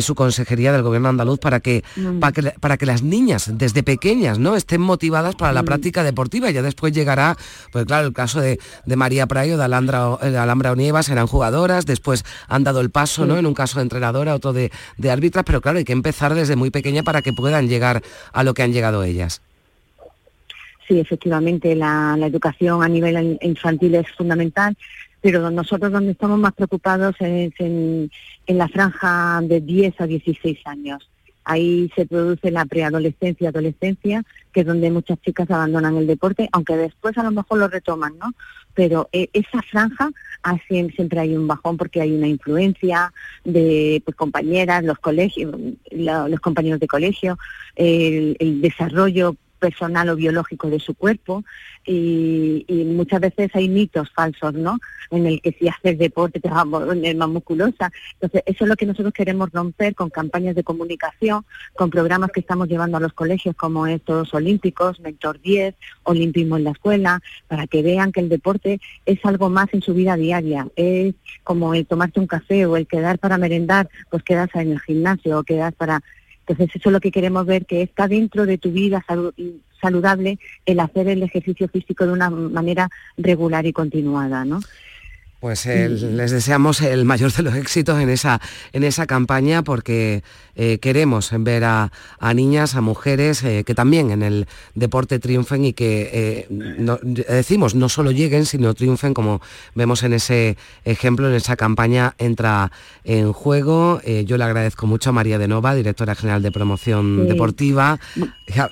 [0.00, 2.20] su consejería del gobierno andaluz para que, mm.
[2.20, 4.54] para que, las niñas desde pequeñas, ¿no?
[4.54, 5.66] Estén motivadas para la mm.
[5.66, 6.50] práctica deportiva.
[6.50, 7.36] Ya después llegará,
[7.72, 8.60] pues claro, el caso de,
[8.94, 13.38] María Prayo, de Alhambra, de Alhambra Onievas, eran jugadoras, después han dado el paso, ¿no?
[13.38, 16.54] En un caso de entrenadora, otro de, de árbitras, pero claro, hay que empezar desde
[16.54, 18.02] muy pequeña para que puedan llegar
[18.32, 19.42] a lo que han llegado ellas.
[20.88, 24.76] Sí, efectivamente, la, educación a nivel infantil es fundamental,
[25.20, 28.10] pero nosotros donde estamos más preocupados es en,
[28.46, 31.08] la franja de 10 a 16 años.
[31.44, 36.76] Ahí se produce la preadolescencia, adolescencia, que es donde muchas chicas abandonan el deporte, aunque
[36.76, 38.32] después a lo mejor lo retoman, ¿no?
[38.74, 40.10] Pero eh, esa franja
[40.68, 43.12] siempre hay un bajón porque hay una influencia
[43.44, 45.54] de pues, compañeras, los colegios,
[45.90, 47.38] los compañeros de colegio,
[47.76, 51.44] el, el desarrollo personal o biológico de su cuerpo
[51.86, 54.78] y, muchas veces hay mitos falsos, ¿no?
[55.10, 57.90] En el que si haces deporte te vas a poner más musculosa.
[58.14, 61.44] Entonces, eso es lo que nosotros queremos romper con campañas de comunicación,
[61.74, 66.64] con programas que estamos llevando a los colegios como estos olímpicos, Mentor 10, Olimpismo en
[66.64, 70.66] la escuela, para que vean que el deporte es algo más en su vida diaria.
[70.76, 74.80] Es como el tomarte un café o el quedar para merendar, pues quedas en el
[74.80, 76.02] gimnasio o quedas para
[76.46, 79.04] entonces eso es lo que queremos ver, que está dentro de tu vida
[79.80, 84.60] saludable el hacer el ejercicio físico de una manera regular y continuada, ¿no?
[85.42, 88.40] Pues les deseamos el mayor de los éxitos en esa,
[88.72, 90.22] en esa campaña porque
[90.54, 91.90] eh, queremos ver a,
[92.32, 97.88] niñas, a mujeres eh, que también en el deporte triunfen y que eh, decimos no
[97.88, 99.40] solo lleguen, sino triunfen como
[99.74, 102.70] vemos en ese ejemplo, en esa campaña entra
[103.02, 104.00] en juego.
[104.24, 107.98] yo le agradezco mucho a María de Nova, directora general de promoción deportiva.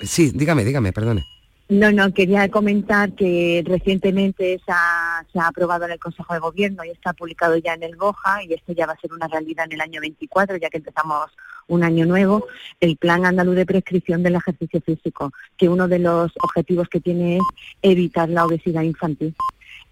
[0.03, 1.25] Sí, dígame, dígame, perdone.
[1.71, 6.89] No, no, quería comentar que recientemente se ha, aprobado en el Consejo de Gobierno y
[6.89, 9.71] está publicado ya en el BOJA y esto ya va a ser una realidad en
[9.75, 11.31] el año 24, ya que empezamos
[11.69, 12.45] un año nuevo,
[12.81, 17.37] el Plan Andaluz de Prescripción del Ejercicio Físico, que uno de los objetivos que tiene
[17.37, 17.43] es
[17.81, 19.33] evitar la obesidad infantil,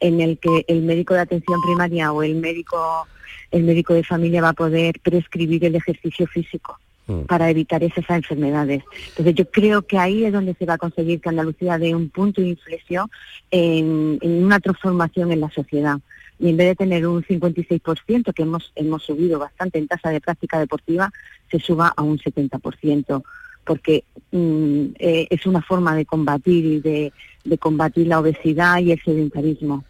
[0.01, 3.07] en el que el médico de atención primaria o el médico,
[3.51, 6.77] el médico de familia va a poder prescribir el ejercicio físico
[7.09, 7.21] Mm.
[7.21, 8.83] para evitar esas enfermedades.
[9.09, 12.09] Entonces yo creo que ahí es donde se va a conseguir que Andalucía dé un
[12.09, 13.09] punto de inflexión
[13.49, 15.99] en, una transformación en la sociedad.
[16.37, 20.21] Y en vez de tener un 56%, que hemos, hemos subido bastante en tasa de
[20.21, 21.11] práctica deportiva,
[21.49, 23.23] se suba a un 70%
[23.65, 27.11] porque mm, eh, es una forma de combatir y de,
[27.43, 29.83] de combatir la obesidad y el sedentarismo.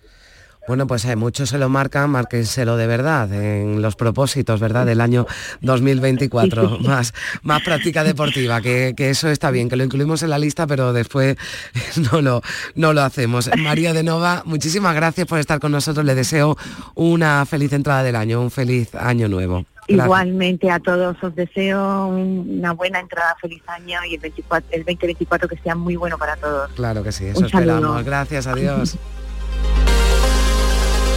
[0.70, 4.86] Bueno, pues hay muchos se lo marcan, márquenselo de verdad en los propósitos, ¿verdad?
[4.86, 5.26] Del año
[5.62, 6.78] 2024.
[6.82, 10.94] Más, más práctica deportiva, que, eso está bien, que lo incluimos en la lista, pero
[10.94, 11.38] después
[12.12, 12.44] no lo,
[12.76, 13.50] no lo hacemos.
[13.58, 16.06] María de Nova, muchísimas gracias por estar con nosotros.
[16.06, 16.56] Le deseo
[16.94, 19.66] una feliz entrada del año, un feliz año nuevo.
[19.88, 25.48] Igualmente a todos os deseo una buena entrada, feliz año y el, 24, el 2024
[25.48, 26.72] que sea muy bueno para todos.
[26.74, 28.06] Claro que sí, eso esperamos.
[28.06, 29.00] Gracias, adiós.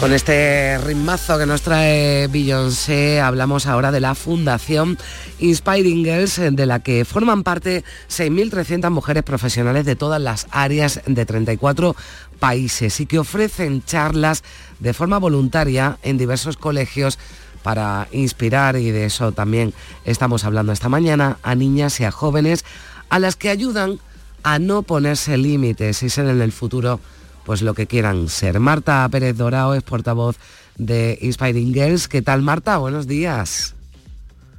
[0.00, 4.98] Con este ritmazo que nos trae Beyoncé, hablamos ahora de la Fundación
[5.38, 11.24] Inspiring Girls, de la que forman parte 6.300 mujeres profesionales de todas las áreas de
[11.24, 11.96] 34
[12.38, 14.44] países y que ofrecen charlas
[14.80, 17.18] de forma voluntaria en diversos colegios
[17.62, 19.72] para inspirar, y de eso también
[20.04, 22.64] estamos hablando esta mañana, a niñas y a jóvenes
[23.08, 23.98] a las que ayudan
[24.42, 27.00] a no ponerse límites y ser en el futuro
[27.46, 28.58] pues lo que quieran ser.
[28.58, 30.36] Marta Pérez Dorao es portavoz
[30.76, 32.08] de Inspiring Girls.
[32.08, 32.76] ¿Qué tal Marta?
[32.78, 33.74] Buenos días.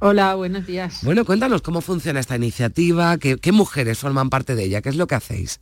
[0.00, 1.00] Hola, buenos días.
[1.02, 4.96] Bueno, cuéntanos cómo funciona esta iniciativa, qué, qué mujeres forman parte de ella, qué es
[4.96, 5.60] lo que hacéis.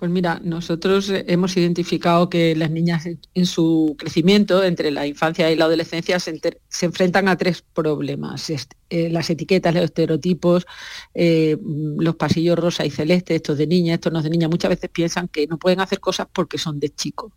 [0.00, 5.56] Pues mira, nosotros hemos identificado que las niñas en su crecimiento entre la infancia y
[5.56, 6.40] la adolescencia se,
[6.80, 8.48] enfrentan a tres problemas.
[8.48, 10.66] Eh, las etiquetas, los estereotipos,
[11.12, 14.88] eh, los pasillos rosa y celeste, estos de niña, estos no de niña, muchas veces
[14.88, 17.34] piensan que no pueden hacer cosas porque son de chico.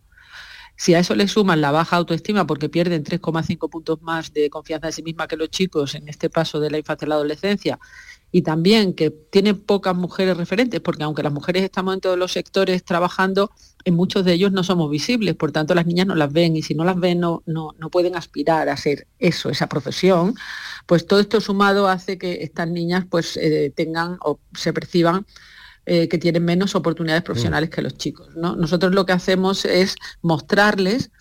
[0.74, 4.86] Si a eso le suman la baja autoestima porque pierden 3,5 puntos más de confianza
[4.86, 7.78] en sí misma que los chicos en este paso de la infancia a la adolescencia
[8.34, 12.32] y también que tiene pocas mujeres referentes, porque aunque las mujeres estamos en todos los
[12.32, 13.52] sectores trabajando,
[13.84, 16.62] en muchos de ellos no somos visibles, por tanto las niñas no las ven y
[16.62, 20.34] si no las ven no, no, pueden aspirar a ser eso, esa profesión,
[20.84, 25.24] pues todo esto sumado hace que estas niñas pues eh, tengan o se perciban
[25.86, 27.26] eh, que tienen menos oportunidades mm.
[27.26, 28.34] profesionales que los chicos.
[28.34, 31.12] Nosotros lo que hacemos es mostrarles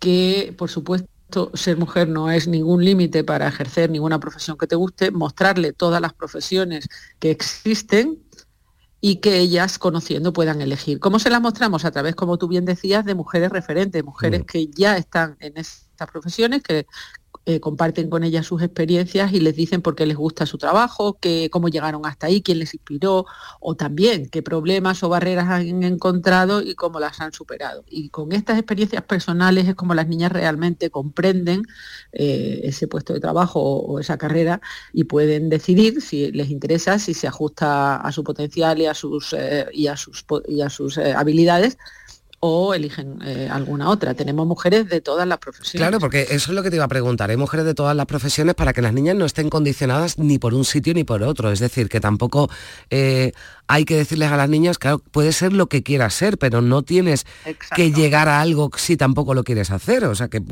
[0.00, 1.08] que, por supuesto,
[1.54, 6.00] ser mujer no es ningún límite para ejercer ninguna profesión que te guste, mostrarle todas
[6.00, 8.22] las profesiones que existen
[9.00, 10.98] y que ellas conociendo puedan elegir.
[10.98, 11.84] ¿Cómo se las mostramos?
[11.84, 14.44] A través, como tú bien decías, de mujeres referentes, mujeres mm.
[14.44, 16.86] que ya están en estas profesiones, que
[17.48, 21.18] eh, comparten con ellas sus experiencias y les dicen por qué les gusta su trabajo,
[21.50, 23.24] cómo llegaron hasta ahí, quién les inspiró,
[23.60, 27.84] o también qué problemas o barreras han encontrado y cómo las han superado.
[27.88, 31.62] Y con estas experiencias personales es como las niñas realmente comprenden
[32.12, 34.60] eh, ese puesto de trabajo o, esa carrera
[34.92, 39.32] y pueden decidir si les interesa, si se ajusta a su potencial y a sus,
[39.32, 41.78] eh, y a sus, y a sus habilidades
[42.40, 44.14] o eligen eh, alguna otra.
[44.14, 45.80] Tenemos mujeres de todas las profesiones.
[45.80, 47.30] Claro, porque eso es lo que te iba a preguntar.
[47.30, 50.54] Hay mujeres de todas las profesiones para que las niñas no estén condicionadas ni por
[50.54, 51.50] un sitio ni por otro.
[51.50, 52.50] Es decir, que tampoco
[52.90, 53.32] eh,
[53.68, 56.82] hay que decirles a las niñas, claro, puede ser lo que quieras ser, pero no
[56.82, 57.26] tienes
[57.74, 60.04] que llegar a algo si tampoco lo quieres hacer.
[60.04, 60.42] O sea, que,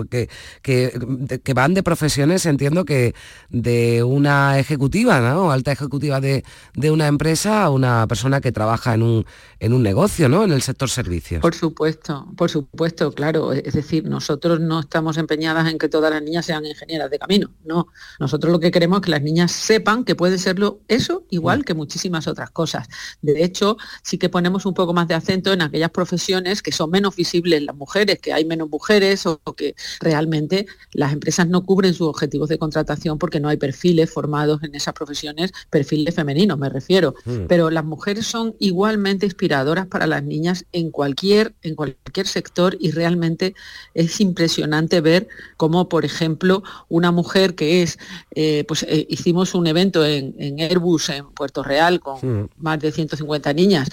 [0.63, 3.15] que, van de profesiones, entiendo que
[3.51, 5.53] de una ejecutiva, ¿no?
[5.53, 6.45] Alta ejecutiva de,
[6.91, 9.27] una empresa a una persona que trabaja en un,
[9.61, 10.45] en un negocio, ¿no?
[10.45, 11.41] En el sector servicios.
[11.41, 13.53] Por supuesto, por supuesto, claro.
[13.53, 17.51] Es decir, nosotros no estamos empeñadas en que todas las niñas sean ingenieras de camino,
[17.65, 17.87] no.
[18.19, 21.75] Nosotros lo que queremos es que las niñas sepan que pueden serlo eso igual que
[21.75, 22.89] muchísimas otras cosas.
[23.23, 26.91] De hecho, sí que ponemos un poco más de acento en aquellas profesiones que son
[26.91, 31.95] menos visibles las mujeres, que hay menos mujeres o que realmente las empresas no cubren
[31.95, 36.69] sus objetivos de contratación porque no hay perfiles formados en esas profesiones, perfiles femeninos me
[36.69, 37.15] refiero.
[37.25, 37.47] Mm.
[37.49, 42.91] Pero las mujeres son igualmente inspiradoras para las niñas en cualquier, en cualquier sector y
[42.91, 43.55] realmente
[43.95, 47.99] es impresionante ver cómo, por ejemplo, una mujer que es,
[48.35, 53.53] eh, pues eh, hicimos un evento en, Airbus en Puerto Real con más de 150
[53.53, 53.89] niñas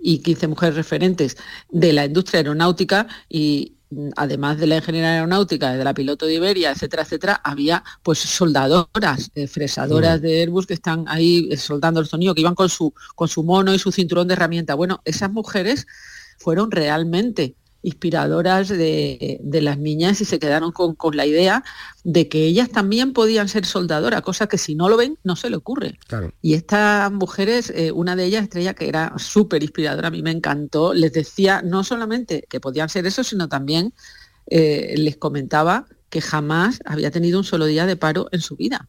[0.00, 1.36] y 15 mujeres referentes
[1.70, 6.34] de la industria aeronáutica y mm, además de la ingeniería aeronáutica, de la piloto de
[6.34, 12.00] Iberia, etcétera, etcétera, había pues soldadoras, eh, fresadoras de Airbus que están ahí eh, soldando
[12.00, 14.74] el sonido, que iban con su, con su mono y su cinturón de herramienta.
[14.74, 15.86] Bueno, esas mujeres
[16.38, 21.62] fueron realmente inspiradoras de, las niñas y se quedaron con, la idea
[22.02, 25.50] de que ellas también podían ser soldadoras, cosa que si no lo ven no se
[25.50, 25.98] le ocurre.
[26.40, 30.30] Y estas mujeres, eh, una de ellas, Estrella, que era súper inspiradora, a mí me
[30.30, 33.92] encantó, les decía no solamente que podían ser eso, sino también
[34.46, 38.88] eh, les comentaba que jamás había tenido un solo día de paro en su vida.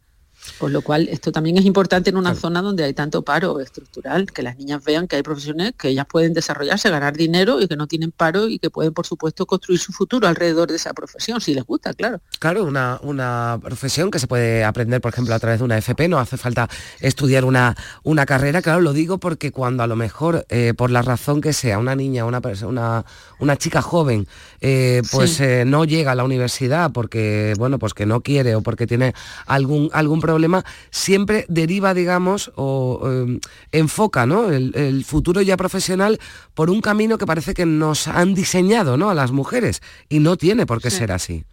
[0.57, 4.31] Con lo cual, esto también es importante en una zona donde hay tanto paro estructural,
[4.31, 7.75] que las niñas vean que hay profesiones que ellas pueden desarrollarse, ganar dinero y que
[7.75, 11.41] no tienen paro y que pueden, por supuesto, construir su futuro alrededor de esa profesión,
[11.41, 12.21] si les gusta, claro.
[12.39, 16.07] Claro, una, una profesión que se puede aprender, por ejemplo, a través de una FP,
[16.07, 16.69] no hace falta
[16.99, 21.01] estudiar una, una carrera, claro, lo digo porque cuando a lo mejor, eh, por la
[21.01, 23.05] razón que sea, una niña, una, una,
[23.39, 24.27] una chica joven,
[24.61, 28.61] eh, pues eh, no llega a la universidad porque, bueno, pues que no quiere o
[28.61, 29.13] porque tiene
[29.45, 33.39] algún, algún problema, problema, siempre deriva, digamos, o em,
[33.71, 34.49] enfoca ¿no?
[34.49, 36.19] el, futuro ya profesional
[36.53, 39.09] por un camino que parece que nos han diseñado ¿no?
[39.09, 41.45] a las mujeres y no tiene por qué ser así.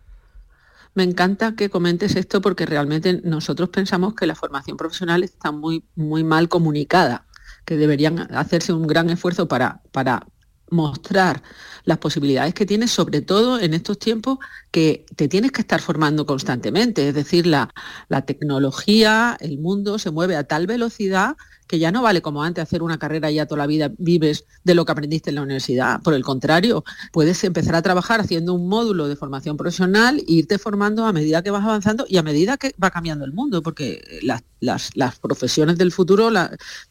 [0.94, 5.84] Me encanta que comentes esto porque realmente nosotros pensamos que la formación profesional está muy,
[5.94, 7.24] muy mal comunicada,
[7.64, 10.26] que deberían hacerse un gran esfuerzo para, para
[10.72, 11.42] mostrar
[11.84, 14.38] las posibilidades que tienes, sobre todo en estos tiempos
[14.70, 17.08] que te tienes que estar formando constantemente.
[17.08, 17.72] Es decir, la,
[18.08, 21.36] la tecnología, el mundo se mueve a tal velocidad
[21.72, 24.44] que ya no vale como antes hacer una carrera y ya toda la vida vives
[24.62, 26.02] de lo que aprendiste en la universidad.
[26.02, 30.58] Por el contrario, puedes empezar a trabajar haciendo un módulo de formación profesional e irte
[30.58, 34.02] formando a medida que vas avanzando y a medida que va cambiando el mundo, porque
[34.20, 36.30] las, las, profesiones del futuro,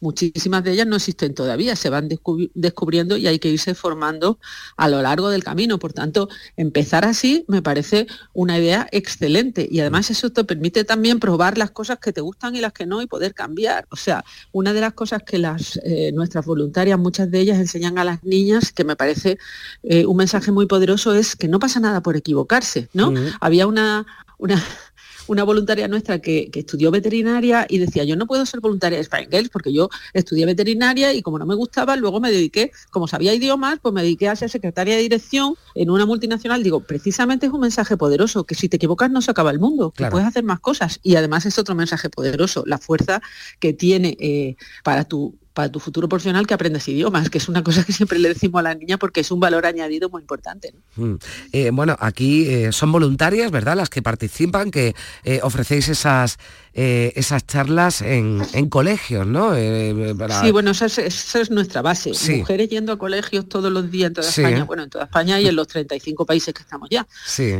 [0.00, 2.08] muchísimas de ellas no existen todavía, se van
[2.54, 4.40] descubriendo y hay que irse formando
[4.76, 5.78] a lo largo del camino.
[5.78, 11.20] Por tanto, empezar así me parece una idea excelente y además eso te permite también
[11.20, 13.86] probar las cosas que te gustan y las que no y poder cambiar.
[13.90, 17.98] O sea, una de las cosas que las, eh, nuestras voluntarias, muchas de ellas enseñan
[17.98, 19.38] a las niñas, que me parece
[19.82, 23.12] eh, un mensaje muy poderoso, es que no pasa nada por equivocarse, ¿no?
[23.40, 24.06] Había una,
[24.38, 24.62] una,
[25.26, 29.48] una voluntaria nuestra que, estudió veterinaria y decía, yo no puedo ser voluntaria de Spine
[29.50, 33.78] porque yo estudié veterinaria y como no me gustaba, luego me dediqué, como sabía idiomas,
[33.80, 36.62] pues me dediqué a ser secretaria de dirección en una multinacional.
[36.62, 39.90] Digo, precisamente es un mensaje poderoso, que si te equivocas no se acaba el mundo,
[39.90, 41.00] que puedes hacer más cosas.
[41.02, 43.22] Y además es otro mensaje poderoso, la fuerza
[43.58, 47.62] que tiene eh, para tu para tu futuro profesional que aprendes idiomas, que es una
[47.62, 50.74] cosa que siempre le decimos a la niña porque es un valor añadido muy importante.
[50.96, 51.14] Mm.
[51.52, 53.76] Eh, bueno, aquí eh, son voluntarias, ¿verdad?
[53.76, 54.94] Las que participan, que
[55.24, 56.38] eh, ofrecéis esas,
[56.74, 59.54] esas charlas en, colegios, ¿no?
[59.54, 62.12] Sí, bueno, esa es, nuestra base.
[62.38, 65.46] Mujeres yendo a colegios todos los días en toda España, bueno, en toda España y
[65.46, 67.06] en los 35 países que estamos ya.
[67.26, 67.54] Sí.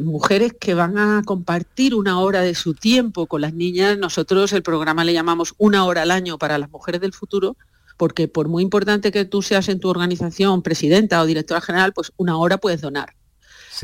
[0.00, 3.98] mujeres que van a compartir una hora de su tiempo con las niñas.
[3.98, 7.56] Nosotros el programa le llamamos una hora al año para las mujeres del futuro,
[7.96, 12.12] porque por muy importante que tú seas en tu organización presidenta o directora general, pues
[12.16, 13.14] una hora puedes donar.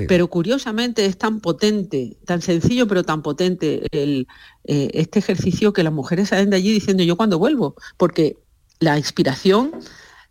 [0.09, 4.27] Pero curiosamente es tan potente, tan sencillo pero tan potente el,
[4.65, 8.37] eh, este ejercicio que las mujeres salen de allí diciendo yo cuando vuelvo, porque
[8.79, 9.73] la inspiración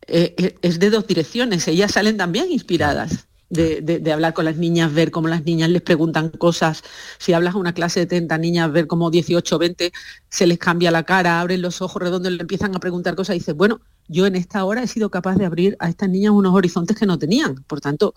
[0.07, 4.93] eh, eh, es de dos direcciones, ellas salen también inspiradas de, hablar con las niñas,
[4.93, 6.83] ver cómo las niñas les preguntan cosas.
[7.17, 9.93] Si hablas a una clase de 30 niñas, ver cómo 18 o 20
[10.29, 13.39] se les cambia la cara, abren los ojos redondos, le empiezan a preguntar cosas y
[13.39, 16.53] dices, bueno, yo en esta hora he sido capaz de abrir a estas niñas unos
[16.53, 17.63] horizontes que no tenían.
[17.67, 18.13] Por tanto,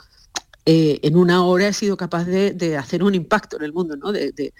[0.70, 4.12] eh, en una hora he sido capaz de, hacer un impacto en el mundo, ¿no?
[4.12, 4.52] De,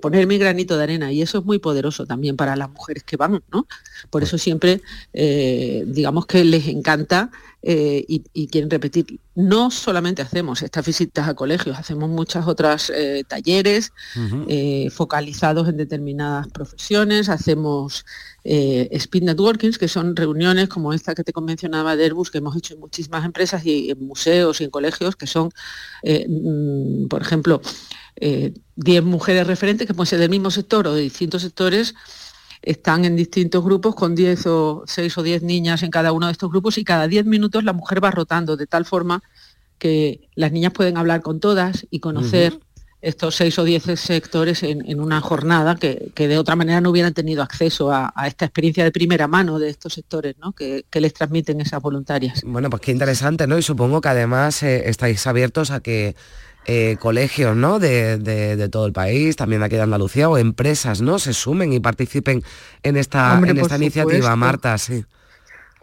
[0.00, 3.16] poner mi granito de arena y eso es muy poderoso también para las mujeres que
[3.16, 3.66] van, ¿no?
[4.08, 4.80] Por eso siempre,
[5.12, 7.32] eh, digamos que les encanta
[7.68, 9.18] eh, y, quieren repetir.
[9.34, 12.92] No solamente hacemos estas visitas a colegios, hacemos muchas otras
[13.28, 13.92] talleres
[14.92, 18.04] focalizados en determinadas profesiones, hacemos
[18.48, 22.54] eh, speed networkings, que son reuniones como esta que te convencionaba de Airbus, que hemos
[22.56, 25.50] hecho en muchísimas empresas y en museos y en colegios, que son,
[26.04, 27.60] eh, mm, por ejemplo,
[28.20, 31.96] 10 eh, mujeres referentes que pueden ser del mismo sector o de distintos sectores,
[32.66, 36.32] están en distintos grupos con 10 o 6 o 10 niñas en cada uno de
[36.32, 39.22] estos grupos y cada 10 minutos la mujer va rotando de tal forma
[39.78, 42.58] que las niñas pueden hablar con todas y conocer
[43.02, 47.42] estos seis o diez sectores en, una jornada que, de otra manera no hubieran tenido
[47.42, 50.52] acceso a, esta experiencia de primera mano de estos sectores, ¿no?
[50.52, 52.42] que, les transmiten esas voluntarias.
[52.44, 53.58] Bueno, pues qué interesante, ¿no?
[53.58, 56.16] Y supongo que además eh, estáis abiertos a que
[56.66, 57.78] eh, colegios ¿no?
[57.78, 61.18] De, todo el país, también aquí de Andalucía, o empresas ¿no?
[61.18, 62.42] se sumen y participen
[62.82, 64.76] en esta, en esta iniciativa, Marta.
[64.78, 65.04] Sí.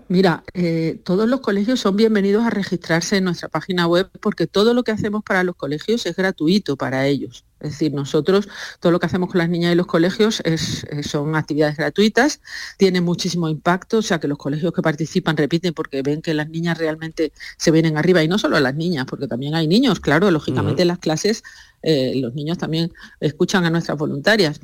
[0.10, 4.74] Mira, eh, todos los colegios son bienvenidos a registrarse en nuestra página web porque todo
[4.74, 7.45] lo que hacemos para los colegios es gratuito para ellos.
[7.62, 8.49] Es decir, nosotros
[8.82, 12.41] todo lo que hacemos con las niñas y los colegios es, son actividades gratuitas,
[12.78, 16.49] tienen muchísimo impacto, o sea que los colegios que participan repiten porque ven que las
[16.49, 20.30] niñas realmente se vienen arriba y no solo las niñas, porque también hay niños, claro,
[20.30, 21.43] lógicamente en las clases
[21.82, 22.91] eh, los niños también
[23.22, 24.60] escuchan a nuestras voluntarias.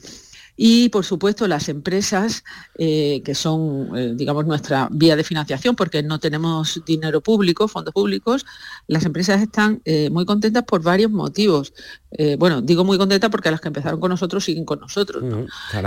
[0.62, 2.43] Y, por supuesto, las empresas,
[2.78, 7.93] eh, que son, eh, digamos, nuestra vía de financiación, porque no tenemos dinero público, fondos
[7.93, 8.45] públicos,
[8.86, 11.74] las empresas están eh, muy contentas por varios motivos.
[12.39, 15.24] bueno, digo muy contentas porque las que empezaron con nosotros siguen con nosotros.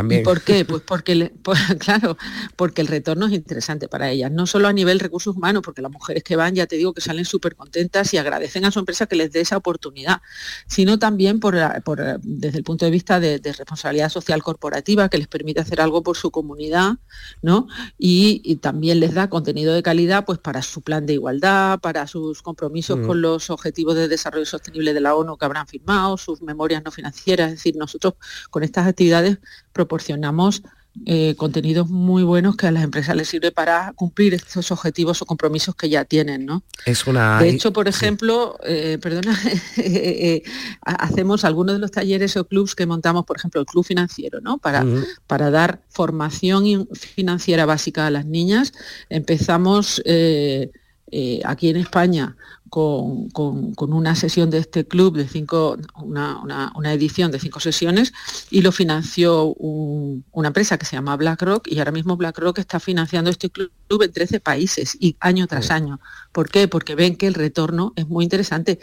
[0.09, 0.65] ¿Y por qué?
[0.65, 2.17] Pues porque, pues, claro,
[2.57, 5.93] porque el retorno es interesante para ellas, no solo a nivel recursos humanos, porque las
[5.93, 9.05] mujeres que van, ya te digo, que salen súper contentas y agradecen a su empresa
[9.05, 10.23] que les dé esa oportunidad,
[10.67, 11.57] sino también por,
[12.23, 14.62] desde el punto de vista de, de responsabilidad social corporativa
[15.11, 16.99] que les permite hacer algo por su comunidad,
[17.43, 17.67] ¿no?
[17.99, 22.43] Y, también les da contenido de calidad pues para su plan de igualdad, para sus
[22.43, 23.07] compromisos mm.
[23.07, 26.91] con los objetivos de desarrollo sostenible de la ONU que habrán firmado, sus memorias no
[26.91, 27.49] financieras.
[27.49, 28.15] Es decir, nosotros
[28.51, 29.39] con estas actividades
[29.73, 30.63] proporcionamos
[31.07, 35.27] eh, contenidos muy buenos que a las empresas les sirve para cumplir estos objetivos o
[35.27, 36.63] compromisos que ya tienen, ¿no?
[36.85, 37.41] Es una...
[37.41, 39.35] De hecho, por ejemplo, eh, perdona,
[39.79, 40.43] eh,
[40.83, 44.59] hacemos algunos de los talleres o clubs que montamos, por ejemplo, el club financiero, ¿no?
[44.59, 44.85] Para,
[45.27, 48.75] para dar formación financiera básica a las niñas.
[49.09, 49.99] Empezamos
[51.45, 52.37] aquí en España
[52.73, 53.29] con,
[53.77, 58.15] una sesión de este club de cinco, una, edición de cinco sesiones
[58.51, 63.31] y lo financió una empresa que se llama BlackRock y ahora mismo BlackRock está financiando
[63.31, 66.01] este club en 13 países y año tras año.
[66.33, 66.67] ¿Por qué?
[66.67, 68.79] Porque ven que el retorno es muy interesante,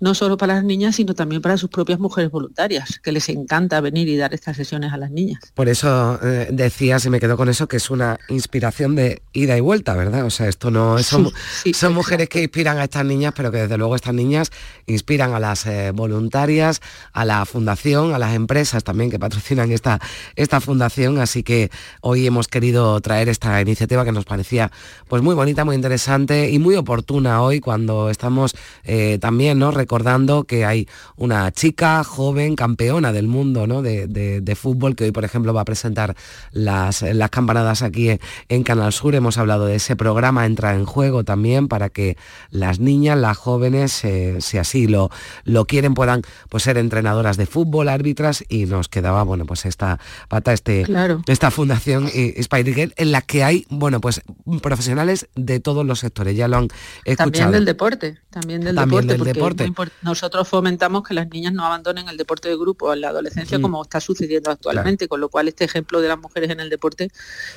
[0.00, 3.80] no solo para las niñas, sino también para sus propias mujeres voluntarias, que les encanta
[3.82, 5.40] venir y dar estas sesiones a las niñas.
[5.54, 9.56] Por eso eh, decías, y me quedo con eso, que es una inspiración de ida
[9.56, 10.24] y vuelta, ¿verdad?
[10.24, 11.30] O sea, esto no son,
[11.74, 14.50] son mujeres que inspiran a estas niñas, pero que desde luego estas niñas
[14.86, 16.80] inspiran a las eh, voluntarias,
[17.12, 20.00] a la fundación, a las empresas también que patrocinan esta,
[20.36, 21.18] esta fundación.
[21.18, 24.72] Así que hoy hemos querido traer esta iniciativa que nos parecía
[25.06, 26.93] pues muy bonita, muy interesante y muy oportuna
[27.40, 29.70] hoy cuando estamos eh, también ¿no?
[29.70, 33.82] recordando que hay una chica joven campeona del mundo ¿no?
[33.82, 36.14] de, fútbol que hoy por ejemplo va a presentar
[36.52, 38.18] las, las campanadas aquí
[38.48, 39.14] en Canal Sur.
[39.14, 42.16] Hemos hablado de ese programa Entra en Juego también para que
[42.50, 45.10] las niñas, las jóvenes, eh, si así lo,
[45.44, 49.98] lo quieren, puedan pues, ser entrenadoras de fútbol, árbitras y nos quedaba bueno pues esta
[50.28, 50.86] pata, este,
[51.26, 54.22] esta fundación Spider en la que hay bueno pues
[54.62, 56.68] profesionales de todos los sectores, ya lo han
[57.04, 57.30] escuchado.
[57.30, 59.72] También del deporte, también del deporte,
[60.02, 63.82] nosotros fomentamos que las niñas no abandonen el deporte de grupo en la adolescencia como
[63.82, 67.10] está sucediendo actualmente, con lo cual este ejemplo de las mujeres en el deporte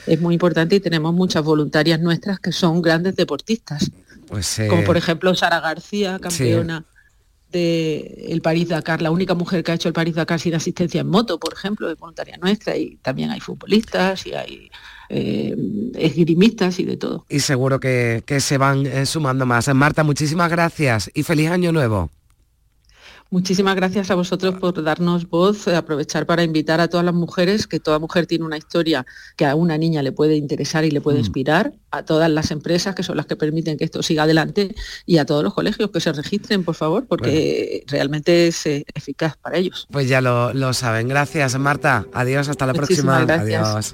[0.05, 3.89] es muy importante y tenemos muchas voluntarias nuestras que son grandes deportistas.
[4.27, 6.85] Pues, como por ejemplo Sara García, campeona.
[7.51, 11.01] de el París Dakar, la única mujer que ha hecho el París Dakar sin asistencia
[11.01, 14.69] en moto, por ejemplo, es voluntaria nuestra, y también hay futbolistas y hay
[15.09, 15.55] eh,
[15.95, 17.25] esgrimistas y de todo.
[17.29, 19.73] Y seguro que, se van eh, sumando más.
[19.73, 22.09] Marta, muchísimas gracias y feliz año nuevo.
[23.29, 27.81] Muchísimas gracias a vosotros por darnos voz, aprovechar para invitar a todas las mujeres, que
[27.81, 29.05] toda mujer tiene una historia
[29.35, 31.19] que a una niña le puede interesar y le puede mm.
[31.19, 35.17] inspirar, a todas las empresas que son las que permiten que esto siga adelante y
[35.17, 39.57] a todos los colegios que se registren, por favor, porque realmente es eh, eficaz para
[39.57, 39.87] ellos.
[39.91, 41.09] Pues ya lo, saben.
[41.09, 42.05] Gracias, Marta.
[42.13, 43.17] Adiós, hasta la próxima.
[43.17, 43.93] Adiós.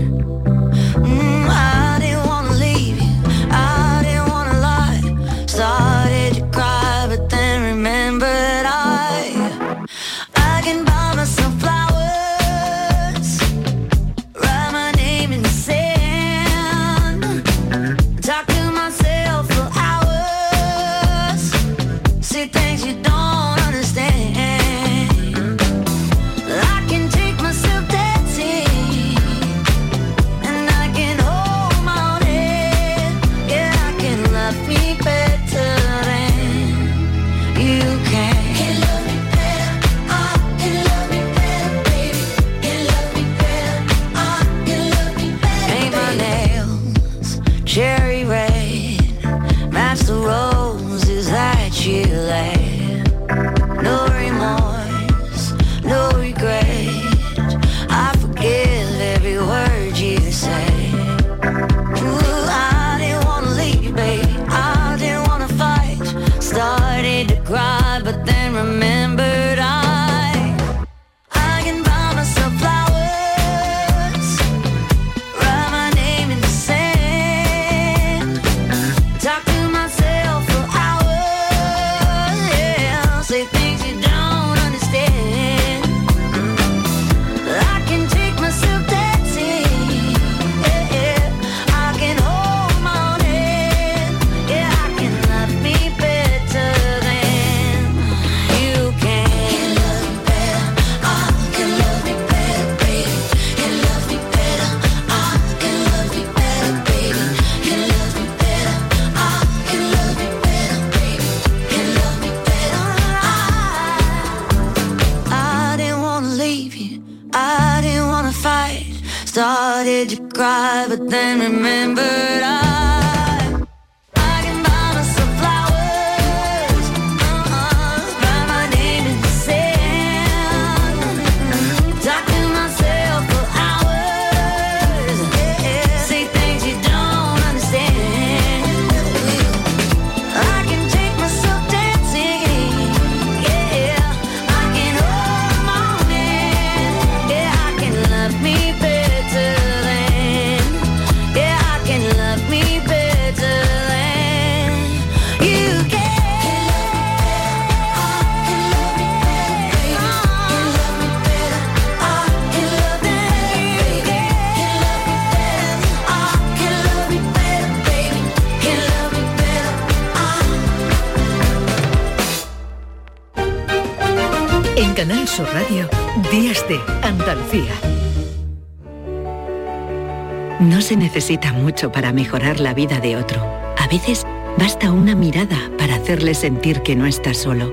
[181.11, 183.41] Necesita mucho para mejorar la vida de otro.
[183.77, 184.25] A veces
[184.57, 187.69] basta una mirada para hacerle sentir que no está solo.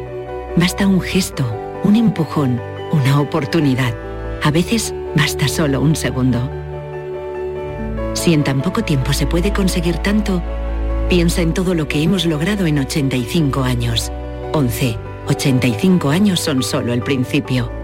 [0.56, 1.44] Basta un gesto,
[1.84, 2.60] un empujón,
[2.90, 3.94] una oportunidad.
[4.42, 6.50] A veces basta solo un segundo.
[8.14, 10.42] Si en tan poco tiempo se puede conseguir tanto,
[11.08, 14.10] piensa en todo lo que hemos logrado en 85 años.
[14.52, 14.98] 11.
[15.28, 17.77] 85 años son solo el principio.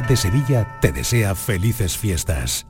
[0.00, 2.66] De Sevilla te desea felices fiestas.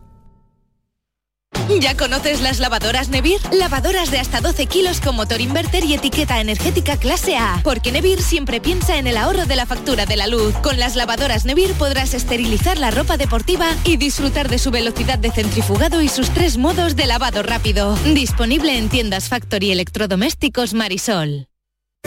[1.81, 3.41] ¿Ya conoces las lavadoras Nevir?
[3.51, 7.61] Lavadoras de hasta 12 kilos con motor inverter y etiqueta energética clase A.
[7.65, 10.55] Porque Nevir siempre piensa en el ahorro de la factura de la luz.
[10.63, 15.31] Con las lavadoras Nevir podrás esterilizar la ropa deportiva y disfrutar de su velocidad de
[15.31, 17.97] centrifugado y sus tres modos de lavado rápido.
[18.13, 21.49] Disponible en tiendas Factory Electrodomésticos Marisol.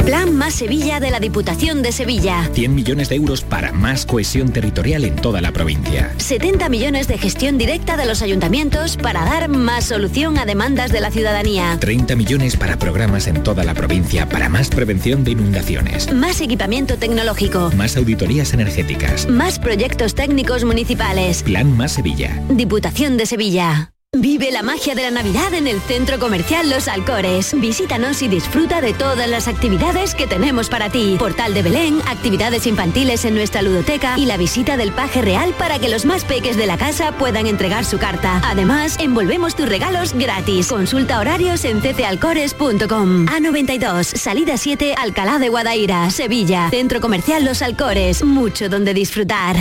[0.06, 2.50] Plan Más Sevilla de la Diputación de Sevilla.
[2.54, 6.14] 100 millones de euros para más cohesión territorial en toda la provincia.
[6.18, 11.02] 70 millones de gestión directa de los ayuntamientos para dar más solución a demandas de
[11.02, 11.78] la ciudadanía.
[11.80, 16.14] 30 millones para programas en toda la provincia para más prevención de inundaciones.
[16.14, 17.72] Más equipamiento tecnológico.
[17.76, 19.28] Más auditorías energéticas.
[19.28, 21.44] Más proyectos técnicos municipales.
[21.44, 22.42] Plan Más Sevilla.
[22.50, 23.92] Diputación de Sevilla.
[24.16, 27.54] Vive la magia de la Navidad en el Centro Comercial Los Alcores.
[27.60, 31.18] Visítanos y disfruta de todas las actividades que tenemos para ti.
[31.20, 35.78] Portal de Belén, actividades infantiles en nuestra ludoteca y la visita del paje real para
[35.78, 38.42] que los más peques de la casa puedan entregar su carta.
[38.46, 40.68] Además, envolvemos tus regalos gratis.
[40.68, 43.28] Consulta horarios en ccalcores.com.
[43.28, 46.70] A92, salida 7, Alcalá de Guadaira, Sevilla.
[46.72, 48.24] Centro Comercial Los Alcores.
[48.24, 49.58] Mucho donde disfrutar.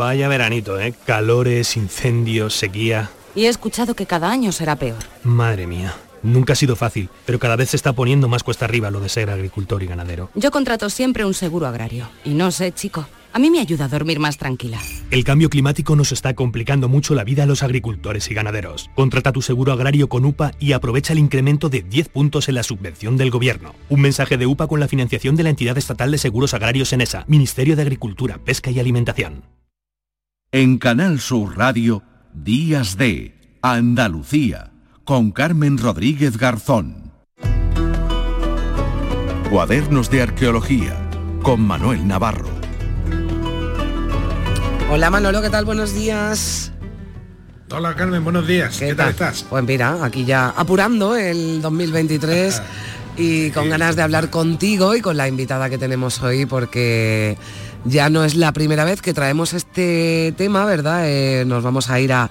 [0.00, 0.94] Vaya veranito, ¿eh?
[1.04, 3.10] Calores, incendios, sequía.
[3.34, 4.96] Y he escuchado que cada año será peor.
[5.24, 5.94] Madre mía.
[6.22, 9.10] Nunca ha sido fácil, pero cada vez se está poniendo más cuesta arriba lo de
[9.10, 10.30] ser agricultor y ganadero.
[10.34, 12.08] Yo contrato siempre un seguro agrario.
[12.24, 13.06] Y no sé, chico.
[13.34, 14.78] A mí me ayuda a dormir más tranquila.
[15.10, 18.88] El cambio climático nos está complicando mucho la vida a los agricultores y ganaderos.
[18.94, 22.62] Contrata tu seguro agrario con UPA y aprovecha el incremento de 10 puntos en la
[22.62, 23.74] subvención del gobierno.
[23.90, 27.02] Un mensaje de UPA con la financiación de la entidad estatal de seguros agrarios en
[27.02, 29.59] ESA, Ministerio de Agricultura, Pesca y Alimentación.
[30.52, 32.02] En Canal Sur Radio,
[32.34, 34.72] Días de Andalucía,
[35.04, 37.12] con Carmen Rodríguez Garzón.
[39.48, 41.08] Cuadernos de Arqueología,
[41.44, 42.48] con Manuel Navarro.
[44.90, 45.64] Hola Manolo, ¿qué tal?
[45.64, 46.72] Buenos días.
[47.70, 48.76] Hola Carmen, buenos días.
[48.76, 49.46] ¿Qué, tal estás?
[49.48, 52.60] Pues mira, aquí ya apurando el 2023
[53.16, 57.38] y con ganas de hablar contigo y con la invitada que tenemos hoy porque
[57.84, 61.08] ya no es la primera vez que traemos este tema, ¿verdad?
[61.08, 62.30] Eh, nos vamos a ir a,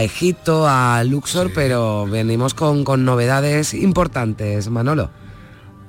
[0.00, 5.10] Egipto, a Luxor, pero venimos con, novedades importantes, Manolo.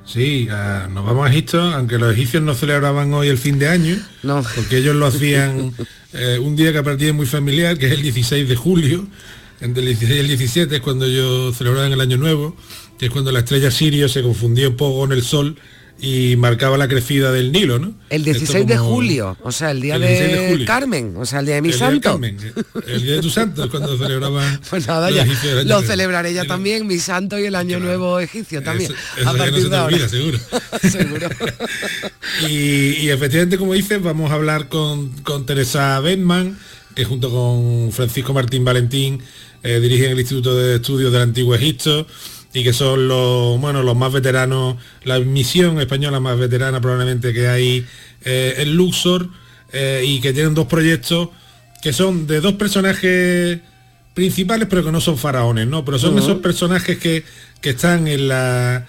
[0.06, 0.48] Sí,
[0.92, 4.44] nos vamos a Egipto, aunque los egipcios no celebraban hoy el fin de año, no.
[4.56, 5.74] porque ellos lo hacían
[6.14, 9.08] eh, un día que a es muy familiar, que es el 16 de julio,
[9.62, 12.56] entre el 16 y el 17 es cuando ellos celebraban el Año Nuevo,
[13.00, 15.58] que es cuando la estrella Sirio se confundió un poco con el sol
[16.00, 17.94] y marcaba la crecida del Nilo, ¿no?
[18.10, 21.62] El 16 de julio, o sea, el día de, Carmen, o sea, el día de
[21.62, 22.20] mi santo.
[22.22, 24.60] el día de tu santo, cuando celebraban.
[24.70, 25.26] Pues nada, ya
[25.64, 28.92] lo celebraré ya también, mi santo y el año nuevo egipcio también.
[29.26, 30.10] a partir de ahora.
[30.10, 30.40] seguro.
[30.90, 31.30] seguro.
[32.50, 36.58] y, efectivamente, como dices, vamos a hablar con, con Teresa Bedman,
[36.94, 39.22] que junto con Francisco Martín Valentín
[39.64, 42.06] eh, dirigen el Instituto de Estudios del Antiguo Egipto
[42.56, 47.50] y que son los, bueno, los más veteranos, la misión española más veterana probablemente que
[47.50, 47.86] hay
[48.24, 49.28] eh, en Luxor,
[49.74, 51.30] eh, y que tienen dos proyectos
[51.82, 53.60] que son de dos personajes
[54.14, 55.84] principales, pero que no son faraones, ¿no?
[55.84, 57.24] Pero son esos personajes que,
[57.62, 58.88] están en la.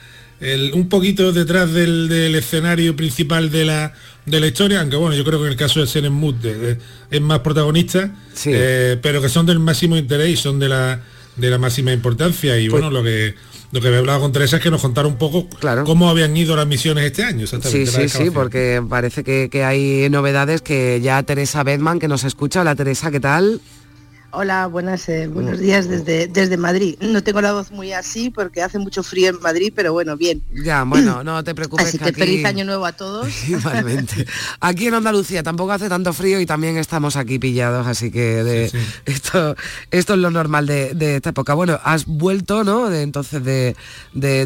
[0.73, 3.93] un poquito detrás del, escenario principal de la,
[4.27, 6.37] de la historia, aunque bueno, yo creo que en el caso de Senemut
[7.11, 8.15] es más protagonista,
[8.45, 11.01] eh, pero que son del máximo interés y son de la,
[11.35, 12.59] de la máxima importancia.
[12.59, 13.35] Y pues bueno, lo que
[13.73, 15.47] lo que me he hablado con Teresa es que nos contara un poco
[15.85, 17.47] cómo habían ido las misiones este año.
[17.47, 22.25] Sí, sí, sí, porque parece que, que, hay novedades que ya Teresa Bedman, que nos
[22.25, 22.61] escucha.
[22.61, 23.61] Hola Teresa, ¿qué tal?
[24.39, 26.99] Hola, buenas, eh, buenos días desde, desde Madrid.
[27.01, 30.43] No tengo la voz muy así porque hace mucho frío en Madrid, pero bueno, bien.
[30.53, 31.87] Ya, bueno, no te preocupes.
[31.87, 33.31] Así que, feliz año nuevo a todos.
[33.49, 34.27] Igualmente.
[34.61, 38.71] Aquí en Andalucía tampoco hace tanto frío y también estamos aquí pillados, así que de,
[39.07, 39.57] Esto,
[39.91, 41.55] esto es lo normal de, esta época.
[41.55, 42.91] Bueno, has vuelto, ¿no?
[42.91, 43.75] De, entonces de,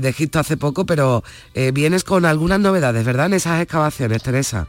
[0.09, 1.25] Egipto hace poco, pero
[1.55, 3.27] eh, vienes con algunas novedades, ¿verdad?
[3.27, 4.69] En esas excavaciones, Teresa.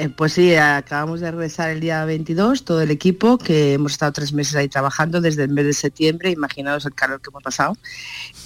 [0.00, 4.12] Eh, pues sí, acabamos de regresar el día 22, todo el equipo, que hemos estado
[4.12, 7.76] tres meses ahí trabajando desde el mes de septiembre, imaginaos el calor que hemos pasado.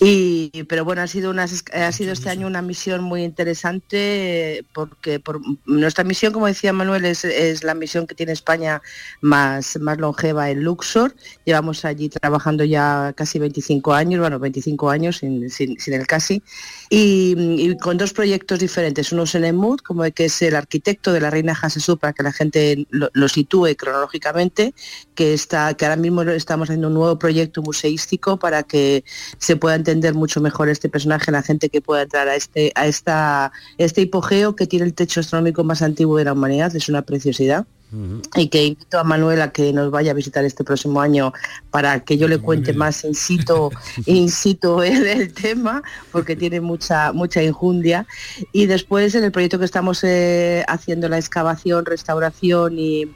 [0.01, 5.21] Y, pero bueno, ha sido, una, ha sido este año una misión muy interesante porque
[5.21, 8.81] por, nuestra misión, como decía Manuel, es, la misión que tiene España
[9.21, 11.15] más, más longeva en Luxor.
[11.45, 16.43] Llevamos allí trabajando ya casi 25 años, bueno, 25 años sin, sin, el casi,
[16.89, 19.13] y, con dos proyectos diferentes.
[19.13, 22.23] Uno es en Emut, como que es el arquitecto de la reina Hasesú, para que
[22.23, 24.75] la gente lo, sitúe cronológicamente,
[25.15, 29.05] que, está, que ahora mismo estamos haciendo un nuevo proyecto museístico para que
[29.39, 32.87] se pueda entender mucho mejor este personaje, la gente que pueda entrar a este, a
[32.87, 37.03] esta, este hipogeo que tiene el techo astronómico más antiguo de la humanidad, es una
[37.03, 37.67] preciosidad
[38.37, 41.33] y que invito a Manuel a que nos vaya a visitar este próximo año
[41.71, 43.71] para que yo le cuente más in situ,
[44.07, 48.07] in situ el, tema, porque tiene mucha, mucha injundia.
[48.53, 53.07] Y después en el proyecto que estamos eh, haciendo la excavación, restauración y,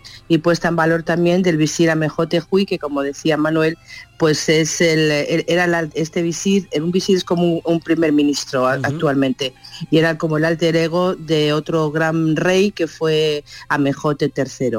[0.42, 3.78] puesta en valor también del visir Amejote Hui, que como decía Manuel,
[4.18, 5.10] pues es el,
[5.46, 9.54] era este visir, un visir es como un, primer ministro actualmente,
[9.90, 14.78] y era como el alter ego de otro gran rey que fue Amejote III.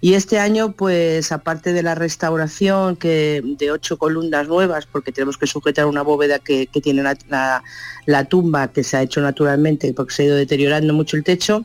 [0.00, 5.36] Y este año, pues aparte de la restauración que, de ocho columnas nuevas, porque tenemos
[5.36, 10.22] que sujetar una bóveda que, tiene la, tumba, que se ha hecho naturalmente porque se
[10.22, 11.64] ha ido deteriorando mucho el techo,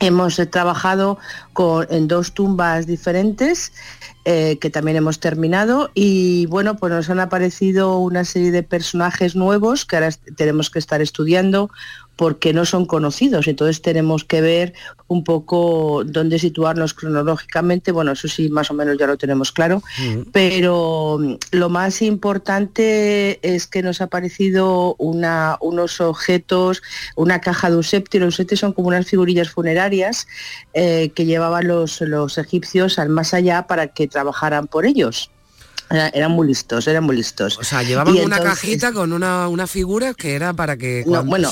[0.00, 1.18] hemos trabajado
[1.52, 3.72] con, en dos tumbas diferentes
[4.24, 5.90] eh, que también hemos terminado.
[5.94, 10.78] Y bueno, pues nos han aparecido una serie de personajes nuevos que ahora tenemos que
[10.78, 11.70] estar estudiando,
[12.20, 13.48] porque no son conocidos.
[13.48, 14.74] Entonces tenemos que ver
[15.06, 17.92] un poco dónde situarnos cronológicamente.
[17.92, 19.82] Bueno, eso sí, más o menos ya lo tenemos claro.
[20.30, 26.82] Pero mm, lo más importante es que nos ha parecido una, unos objetos,
[27.16, 28.18] una caja de usepti.
[28.18, 30.26] Los usepti son como unas figurillas funerarias
[30.74, 35.30] eh, que llevaban los, los egipcios al más allá para que trabajaran por ellos
[35.90, 37.58] eran muy listos, eran muy listos.
[37.58, 41.04] O sea, llevaban una cajita con una, una, figura que era para que...
[41.24, 41.50] bueno,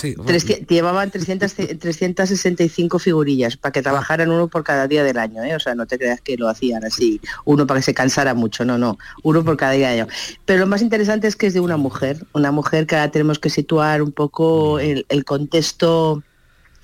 [0.68, 5.56] llevaban 300, 365 figurillas para que trabajaran uno por cada día del año, ¿eh?
[5.56, 8.64] o sea, no te creas que lo hacían así, uno para que se cansara mucho,
[8.64, 10.12] no, no, uno por cada día del año.
[10.44, 13.38] Pero lo más interesante es que es de una mujer, una mujer que ahora tenemos
[13.38, 16.22] que situar un poco el contexto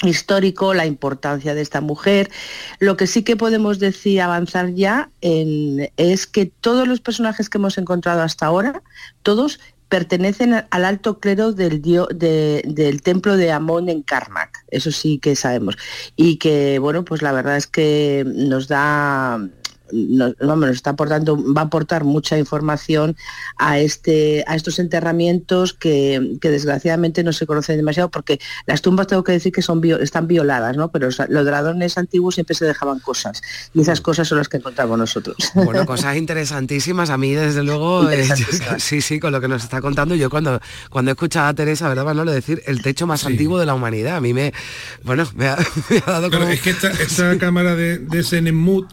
[0.09, 2.31] histórico, la importancia de esta mujer.
[2.79, 7.79] Lo que sí que podemos decir, avanzar ya, es que todos los personajes que hemos
[7.79, 8.83] encontrado hasta ahora,
[9.23, 14.65] todos pertenecen al alto clero del, del templo de Amón en Karnak.
[14.69, 15.77] Eso sí que sabemos.
[16.17, 19.39] Y que, bueno, pues la verdad es que nos da
[19.95, 20.35] nos,
[20.71, 23.17] está aportando, va a aportar mucha información
[23.57, 29.25] a, este, a estos enterramientos que, desgraciadamente no se conocen demasiado porque las tumbas tengo
[29.25, 30.91] que decir que son están violadas, ¿no?
[30.91, 33.43] pero los dragones antiguos siempre se dejaban cosas
[33.75, 35.37] y esas cosas son las que encontramos nosotros.
[35.55, 37.11] Bueno, cosas interesantísimas.
[37.11, 38.27] A mí, desde luego, eh,
[38.79, 41.89] sí, sí, con lo que nos está contando, yo cuando, cuando he escuchado a Teresa,
[41.89, 42.33] ¿verdad, Manolo?
[42.33, 44.17] Decir el techo más antiguo de la humanidad.
[44.17, 44.53] A mí me,
[45.03, 45.59] bueno, me ha,
[46.07, 46.49] dado como...
[46.49, 48.25] es que esta, cámara de, de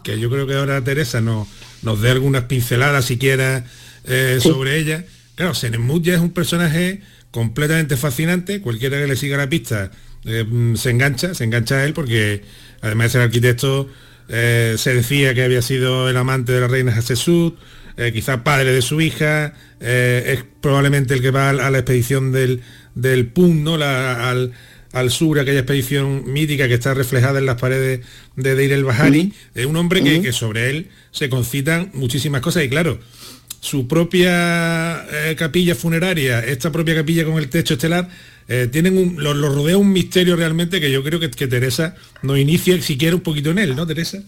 [0.02, 1.48] que yo creo que ahora Teresa no,
[1.82, 3.64] nos dé algunas pinceladas siquiera
[4.04, 5.04] eh, sobre ella.
[5.34, 9.90] Claro, Senemut ya es un personaje completamente fascinante, cualquiera que le siga la pista
[10.26, 12.42] eh, mm, se engancha, se engancha a él porque
[12.82, 13.88] además de ser arquitecto
[14.28, 17.58] eh, se decía que había sido el amante de la reina Hatshepsut,
[18.12, 22.62] quizás padre de su hija, es probablemente el que va a, la expedición del,
[22.94, 23.76] del PUN, ¿no?
[23.76, 24.52] La, al,
[24.92, 28.00] al sur, aquella expedición mítica que está reflejada en las paredes
[28.36, 32.68] de Deir el Bahari, es un hombre que, sobre él se concitan muchísimas cosas y
[32.68, 33.00] claro,
[33.60, 38.08] su propia eh, capilla funeraria, esta propia capilla con el techo estelar,
[38.48, 42.38] eh, tienen un, lo, rodea un misterio realmente que yo creo que, que Teresa nos
[42.38, 44.22] inicia siquiera un poquito en él, ¿no, Teresa?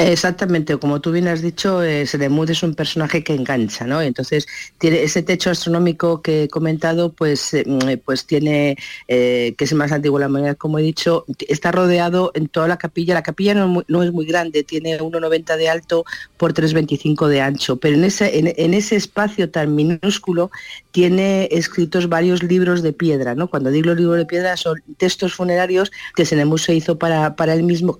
[0.00, 4.00] Exactamente, como tú bien has dicho, eh, es un personaje que engancha, ¿no?
[4.00, 4.46] Entonces,
[4.78, 8.76] tiene ese techo astronómico que he comentado, pues, eh, mm, pues tiene,
[9.08, 12.78] eh, que es más antiguo la humanidad, como he dicho, está rodeado en toda la
[12.78, 13.12] capilla.
[13.12, 16.04] La capilla no, es muy grande, tiene 1,90 de alto
[16.36, 20.52] por 3,25 de ancho, pero en ese, en, ese espacio tan minúsculo
[20.92, 23.48] tiene escritos varios libros de piedra, ¿no?
[23.50, 27.64] Cuando digo libros de piedra son textos funerarios que Sedemud se hizo para, para él
[27.64, 27.98] mismo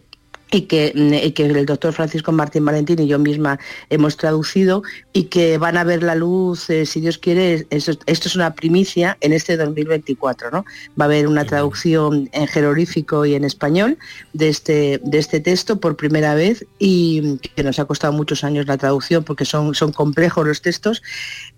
[0.51, 3.59] y que, mm, que, el doctor Francisco Martín Valentín y yo misma
[3.91, 4.83] hemos traducido
[5.13, 9.19] y que van a ver la luz, eh, si Dios quiere, esto, es una primicia
[9.21, 10.65] en este 2024, ¿no?
[10.99, 13.99] Va a haber una traducción en jeroglífico y en español
[14.33, 18.67] de este, de este texto por primera vez y que nos ha costado muchos años
[18.67, 21.03] la traducción porque son, son complejos los textos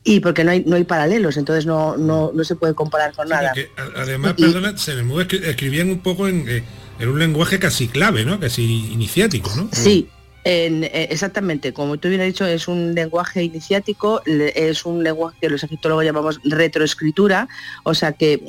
[0.02, 3.52] y porque no hay, no hay paralelos, entonces no, no, se puede comparar con nada.
[3.96, 6.48] además, perdona, se me escribían un poco en...
[6.48, 6.64] Eh,
[7.00, 8.38] en un lenguaje casi clave, ¿no?
[8.38, 9.68] Casi iniciático, ¿no?
[9.72, 10.08] Sí,
[10.44, 15.50] eh, exactamente, como tú bien has dicho, es un lenguaje iniciático, es un lenguaje que
[15.50, 17.48] los egiptólogos llamamos retroescritura,
[17.84, 18.42] o sea que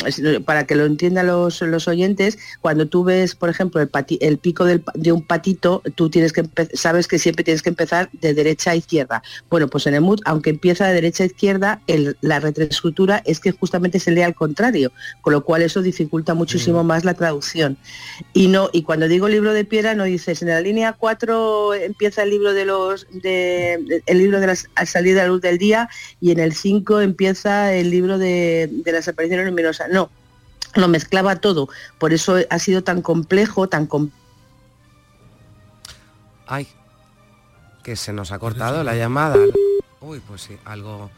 [0.45, 5.21] para que lo entiendan los, oyentes, cuando tú ves, por ejemplo, el, pico de un
[5.21, 9.23] patito, tú tienes que sabes que siempre tienes que empezar de derecha a izquierda.
[9.49, 11.81] Bueno, pues en el MUD, aunque empieza de derecha a izquierda,
[12.21, 16.83] la retroescritura es que justamente se lee al contrario, con lo cual eso dificulta muchísimo
[16.83, 16.87] mm.
[16.87, 17.77] más la traducción.
[18.33, 22.23] Y no, y cuando digo libro de piedra no dices en la línea 4 empieza
[22.23, 25.89] el libro de los de, el libro de la salida a la luz del día
[26.19, 29.89] y en el 5 empieza el libro de, de las apariciones luminosas.
[29.89, 30.09] No,
[30.75, 31.69] lo mezclaba todo.
[31.97, 33.87] Por eso ha sido tan complejo, tan
[36.47, 36.67] Ay,
[37.83, 39.37] que se nos ha cortado la llamada.
[40.01, 41.09] Uy, pues sí, algo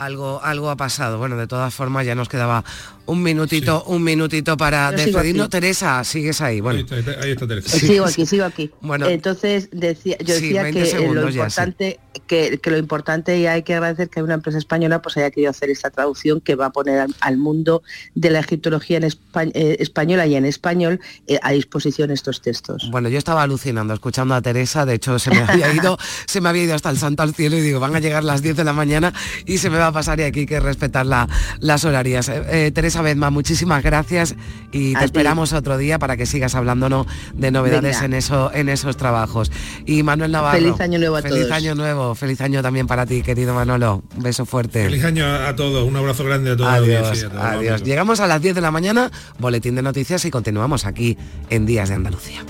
[0.00, 1.18] algo, algo ha pasado.
[1.18, 2.64] Bueno, de todas formas ya nos quedaba
[3.10, 5.50] un minutito, un minutito para despedirnos.
[5.50, 6.60] Teresa, sigues ahí.
[6.60, 6.86] Bueno,
[7.20, 7.78] ahí está, Teresa.
[7.78, 8.70] Sigo aquí, sigo aquí.
[8.80, 14.08] Bueno, entonces decía, yo decía que lo importante, que, lo importante y hay que agradecer
[14.08, 17.36] que una empresa española pues haya querido hacer esta traducción que va a poner al,
[17.36, 17.82] mundo
[18.14, 22.88] de la egiptología en eh, española y en español eh, a disposición estos textos.
[22.90, 26.48] Bueno, yo estaba alucinando escuchando a Teresa, de hecho se me había ido, se me
[26.48, 28.64] había ido hasta el santo al cielo y digo, van a llegar las 10 de
[28.64, 29.12] la mañana
[29.46, 32.28] y se me va pasar y aquí hay que respetar las horarias.
[32.28, 32.70] Eh, eh,
[33.00, 34.34] Teresa Bedma, muchísimas gracias
[34.72, 38.96] y te esperamos otro día para que sigas hablándonos de novedades en, eso, en esos
[38.96, 39.50] trabajos.
[39.86, 40.58] Y Manuel Navarro.
[40.58, 44.02] Feliz año nuevo a feliz año nuevo, feliz año también para ti, querido Manolo.
[44.16, 44.84] Un beso fuerte.
[44.84, 46.70] Feliz año a todos, un abrazo grande a todos.
[46.70, 47.82] Adiós, adiós.
[47.82, 51.16] Llegamos a las 10 de la mañana, boletín de noticias y continuamos aquí
[51.48, 52.44] en Días de Andalucía.